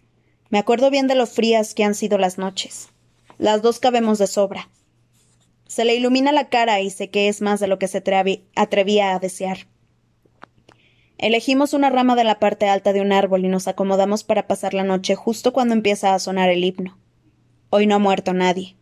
Me 0.50 0.58
acuerdo 0.58 0.90
bien 0.90 1.06
de 1.06 1.14
lo 1.14 1.28
frías 1.28 1.76
que 1.76 1.84
han 1.84 1.94
sido 1.94 2.18
las 2.18 2.40
noches. 2.40 2.90
Las 3.38 3.62
dos 3.62 3.80
cabemos 3.80 4.18
de 4.18 4.26
sobra. 4.26 4.68
Se 5.74 5.86
le 5.86 5.96
ilumina 5.96 6.32
la 6.32 6.50
cara 6.50 6.82
y 6.82 6.92
sé 6.92 7.10
que 7.10 7.28
es 7.28 7.42
más 7.42 7.60
de 7.60 7.66
lo 7.66 7.80
que 7.80 7.88
se 7.88 8.04
atrevía 8.56 9.16
a 9.16 9.18
desear. 9.18 9.66
Elegimos 11.18 11.74
una 11.74 11.90
rama 11.90 12.16
de 12.16 12.24
la 12.24 12.40
parte 12.40 12.70
alta 12.70 12.94
de 12.94 13.02
un 13.02 13.12
árbol 13.12 13.44
y 13.44 13.48
nos 13.48 13.68
acomodamos 13.68 14.24
para 14.24 14.46
pasar 14.46 14.76
la 14.76 14.84
noche 14.84 15.16
justo 15.16 15.52
cuando 15.52 15.74
empieza 15.74 16.14
a 16.14 16.20
sonar 16.20 16.52
el 16.52 16.64
himno. 16.64 17.00
Hoy 17.72 17.88
no 17.88 17.96
ha 17.96 17.98
muerto 17.98 18.36
nadie. 18.36 18.76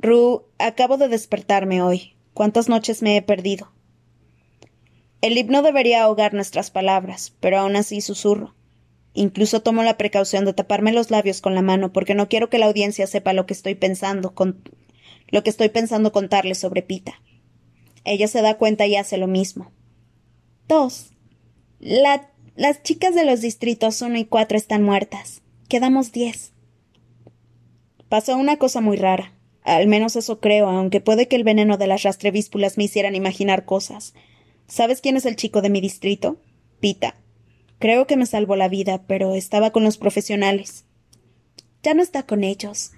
Ru, 0.00 0.46
acabo 0.58 0.96
de 0.96 1.06
despertarme 1.06 1.80
hoy. 1.80 2.16
¿Cuántas 2.34 2.68
noches 2.68 3.00
me 3.00 3.16
he 3.16 3.22
perdido? 3.22 3.70
El 5.20 5.38
himno 5.38 5.62
debería 5.62 6.02
ahogar 6.02 6.34
nuestras 6.34 6.72
palabras, 6.72 7.36
pero 7.38 7.58
aún 7.58 7.76
así 7.76 8.00
susurro. 8.00 8.56
Incluso 9.14 9.62
tomo 9.62 9.84
la 9.84 9.96
precaución 9.96 10.44
de 10.44 10.54
taparme 10.54 10.92
los 10.92 11.12
labios 11.12 11.40
con 11.40 11.54
la 11.54 11.62
mano 11.62 11.92
porque 11.92 12.16
no 12.16 12.28
quiero 12.28 12.50
que 12.50 12.58
la 12.58 12.66
audiencia 12.66 13.06
sepa 13.06 13.32
lo 13.32 13.46
que 13.46 13.54
estoy 13.54 13.76
pensando 13.76 14.34
con 14.34 14.60
lo 15.28 15.42
que 15.42 15.50
estoy 15.50 15.68
pensando 15.68 16.12
contarle 16.12 16.54
sobre 16.54 16.82
Pita. 16.82 17.20
Ella 18.04 18.28
se 18.28 18.42
da 18.42 18.56
cuenta 18.56 18.86
y 18.86 18.96
hace 18.96 19.16
lo 19.16 19.26
mismo. 19.26 19.72
Dos. 20.68 21.12
las 21.78 22.82
chicas 22.82 23.14
de 23.14 23.24
los 23.24 23.40
distritos 23.40 24.00
uno 24.02 24.18
y 24.18 24.24
cuatro 24.24 24.56
están 24.56 24.82
muertas. 24.82 25.42
Quedamos 25.68 26.12
diez. 26.12 26.52
Pasó 28.08 28.36
una 28.36 28.56
cosa 28.56 28.80
muy 28.80 28.96
rara. 28.96 29.32
Al 29.62 29.88
menos 29.88 30.14
eso 30.14 30.38
creo, 30.38 30.68
aunque 30.68 31.00
puede 31.00 31.26
que 31.26 31.34
el 31.34 31.42
veneno 31.42 31.76
de 31.76 31.88
las 31.88 32.04
rastrevíspulas 32.04 32.78
me 32.78 32.84
hicieran 32.84 33.16
imaginar 33.16 33.64
cosas. 33.64 34.14
¿Sabes 34.68 35.00
quién 35.00 35.16
es 35.16 35.26
el 35.26 35.34
chico 35.34 35.60
de 35.60 35.70
mi 35.70 35.80
distrito? 35.80 36.40
Pita. 36.78 37.16
Creo 37.80 38.06
que 38.06 38.16
me 38.16 38.26
salvó 38.26 38.54
la 38.54 38.68
vida, 38.68 39.02
pero 39.08 39.34
estaba 39.34 39.70
con 39.70 39.82
los 39.82 39.98
profesionales. 39.98 40.84
Ya 41.82 41.94
no 41.94 42.02
está 42.02 42.24
con 42.24 42.44
ellos. 42.44 42.92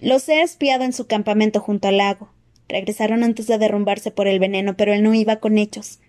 Los 0.00 0.28
he 0.28 0.42
espiado 0.42 0.84
en 0.84 0.92
su 0.92 1.06
campamento 1.06 1.60
junto 1.60 1.88
al 1.88 1.96
lago. 1.96 2.32
Regresaron 2.68 3.24
antes 3.24 3.46
de 3.46 3.58
derrumbarse 3.58 4.10
por 4.10 4.28
el 4.28 4.38
veneno, 4.38 4.76
pero 4.76 4.92
él 4.92 5.02
no 5.02 5.14
iba 5.14 5.36
con 5.36 5.58
ellos. 5.58 6.00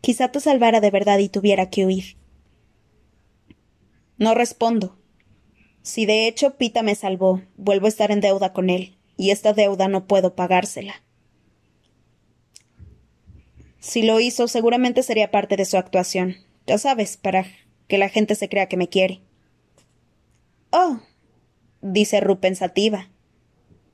Quizá 0.00 0.30
te 0.32 0.40
salvara 0.40 0.80
de 0.80 0.90
verdad 0.90 1.18
y 1.18 1.28
tuviera 1.28 1.70
que 1.70 1.86
huir. 1.86 2.16
No 4.18 4.34
respondo. 4.34 4.98
Si 5.82 6.04
de 6.04 6.26
hecho 6.26 6.56
Pita 6.58 6.82
me 6.82 6.94
salvó, 6.94 7.42
vuelvo 7.56 7.86
a 7.86 7.88
estar 7.88 8.10
en 8.10 8.20
deuda 8.20 8.52
con 8.52 8.68
él, 8.68 8.98
y 9.16 9.30
esta 9.30 9.54
deuda 9.54 9.88
no 9.88 10.06
puedo 10.06 10.34
pagársela. 10.34 11.02
Si 13.78 14.02
lo 14.02 14.20
hizo, 14.20 14.46
seguramente 14.46 15.02
sería 15.02 15.30
parte 15.30 15.56
de 15.56 15.64
su 15.64 15.78
actuación. 15.78 16.36
Ya 16.66 16.76
sabes, 16.76 17.16
para 17.16 17.46
que 17.88 17.96
la 17.96 18.10
gente 18.10 18.34
se 18.34 18.50
crea 18.50 18.68
que 18.68 18.76
me 18.76 18.88
quiere. 18.88 19.22
Oh, 20.70 21.00
dice 21.80 22.20
Ru 22.20 22.40
pensativa. 22.40 23.08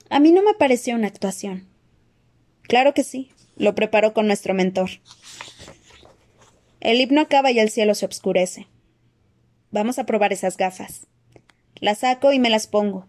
A 0.09 0.21
mí 0.21 0.33
no 0.33 0.43
me 0.43 0.55
pareció 0.55 0.95
una 0.95 1.09
actuación. 1.09 1.67
Claro 2.63 2.95
que 2.95 3.05
sí, 3.05 3.31
lo 3.57 3.75
preparó 3.75 4.13
con 4.13 4.27
nuestro 4.27 4.55
mentor. 4.55 4.91
El 6.81 7.01
himno 7.01 7.21
acaba 7.21 7.51
y 7.51 7.59
el 7.59 7.71
cielo 7.71 7.95
se 7.95 8.07
obscurece. 8.07 8.69
Vamos 9.71 9.99
a 9.99 10.07
probar 10.07 10.33
esas 10.33 10.57
gafas. 10.57 11.07
Las 11.81 11.99
saco 11.99 12.33
y 12.33 12.39
me 12.39 12.51
las 12.51 12.67
pongo. 12.67 13.07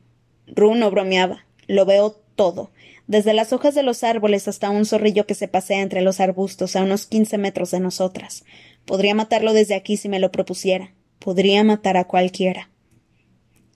Ru 0.47 0.75
no 0.75 0.89
bromeaba. 0.89 1.45
Lo 1.67 1.86
veo 1.86 2.12
todo, 2.36 2.71
desde 3.07 3.33
las 3.33 3.53
hojas 3.53 3.75
de 3.75 3.83
los 3.83 4.03
árboles 4.03 4.47
hasta 4.47 4.69
un 4.69 4.86
zorrillo 4.86 5.27
que 5.27 5.36
se 5.36 5.47
pasea 5.47 5.81
entre 5.81 6.01
los 6.01 6.19
arbustos 6.19 6.75
a 6.75 6.83
unos 6.83 7.05
quince 7.05 7.38
metros 7.38 7.71
de 7.71 7.79
nosotras. 7.79 8.45
Podría 8.86 9.15
matarlo 9.15 9.53
desde 9.53 9.75
aquí 9.75 9.97
si 9.97 10.10
me 10.10 10.19
lo 10.19 10.31
propusiera. 10.31 10.93
Podría 11.19 11.63
matar 11.63 11.97
a 11.97 12.05
cualquiera. 12.05 12.69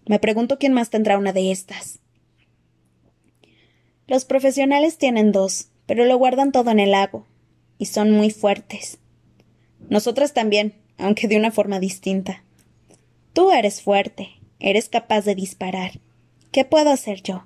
Me 0.07 0.19
pregunto 0.19 0.57
quién 0.57 0.73
más 0.73 0.89
tendrá 0.89 1.17
una 1.17 1.33
de 1.33 1.51
estas. 1.51 1.99
Los 4.11 4.25
profesionales 4.25 4.97
tienen 4.97 5.31
dos, 5.31 5.69
pero 5.85 6.03
lo 6.03 6.17
guardan 6.17 6.51
todo 6.51 6.69
en 6.69 6.81
el 6.81 6.91
lago. 6.91 7.25
Y 7.77 7.85
son 7.85 8.11
muy 8.11 8.29
fuertes. 8.29 8.97
Nosotras 9.87 10.33
también, 10.33 10.73
aunque 10.97 11.29
de 11.29 11.37
una 11.37 11.49
forma 11.49 11.79
distinta. 11.79 12.43
Tú 13.31 13.51
eres 13.51 13.81
fuerte, 13.81 14.31
eres 14.59 14.89
capaz 14.89 15.21
de 15.21 15.33
disparar. 15.33 16.01
¿Qué 16.51 16.65
puedo 16.65 16.89
hacer 16.89 17.21
yo? 17.23 17.45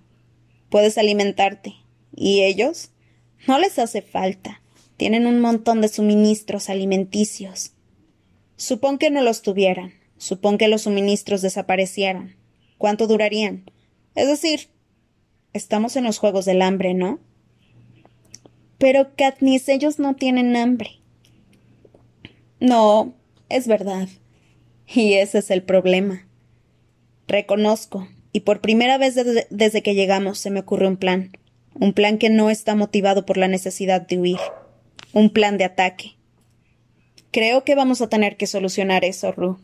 Puedes 0.71 0.97
alimentarte. 0.97 1.75
¿Y 2.15 2.41
ellos? 2.41 2.89
No 3.45 3.60
les 3.60 3.78
hace 3.78 4.01
falta. 4.01 4.63
Tienen 4.97 5.28
un 5.28 5.41
montón 5.41 5.82
de 5.82 5.88
suministros 5.88 6.71
alimenticios. 6.71 7.73
Supón 8.56 8.97
que 8.97 9.12
no 9.12 9.21
los 9.21 9.43
tuvieran. 9.43 9.93
Supón 10.17 10.58
que 10.58 10.67
los 10.67 10.82
suministros 10.82 11.43
desaparecieran. 11.43 12.38
¿Cuánto 12.80 13.06
durarían? 13.06 13.69
Es 14.15 14.28
decir, 14.28 14.69
estamos 15.55 15.95
en 15.95 16.03
los 16.03 16.17
Juegos 16.17 16.45
del 16.45 16.61
Hambre, 16.61 16.93
¿no? 16.93 17.19
Pero, 18.77 19.15
Katniss, 19.15 19.69
ellos 19.69 19.99
no 19.99 20.15
tienen 20.15 20.55
hambre. 20.55 20.99
No, 22.59 23.13
es 23.47 23.67
verdad. 23.67 24.09
Y 24.87 25.13
ese 25.13 25.39
es 25.39 25.49
el 25.49 25.63
problema. 25.63 26.27
Reconozco, 27.27 28.07
y 28.33 28.41
por 28.41 28.59
primera 28.59 28.97
vez 28.97 29.15
desde 29.49 29.81
que 29.81 29.95
llegamos 29.95 30.37
se 30.37 30.51
me 30.51 30.59
ocurre 30.59 30.87
un 30.87 30.97
plan. 30.97 31.31
Un 31.73 31.93
plan 31.93 32.17
que 32.17 32.29
no 32.29 32.49
está 32.49 32.75
motivado 32.75 33.25
por 33.25 33.37
la 33.37 33.47
necesidad 33.47 34.01
de 34.01 34.19
huir. 34.19 34.39
Un 35.13 35.29
plan 35.29 35.57
de 35.57 35.63
ataque. 35.63 36.17
Creo 37.31 37.63
que 37.63 37.75
vamos 37.75 38.01
a 38.01 38.09
tener 38.09 38.35
que 38.35 38.45
solucionar 38.45 39.05
eso, 39.05 39.31
Ru. 39.31 39.57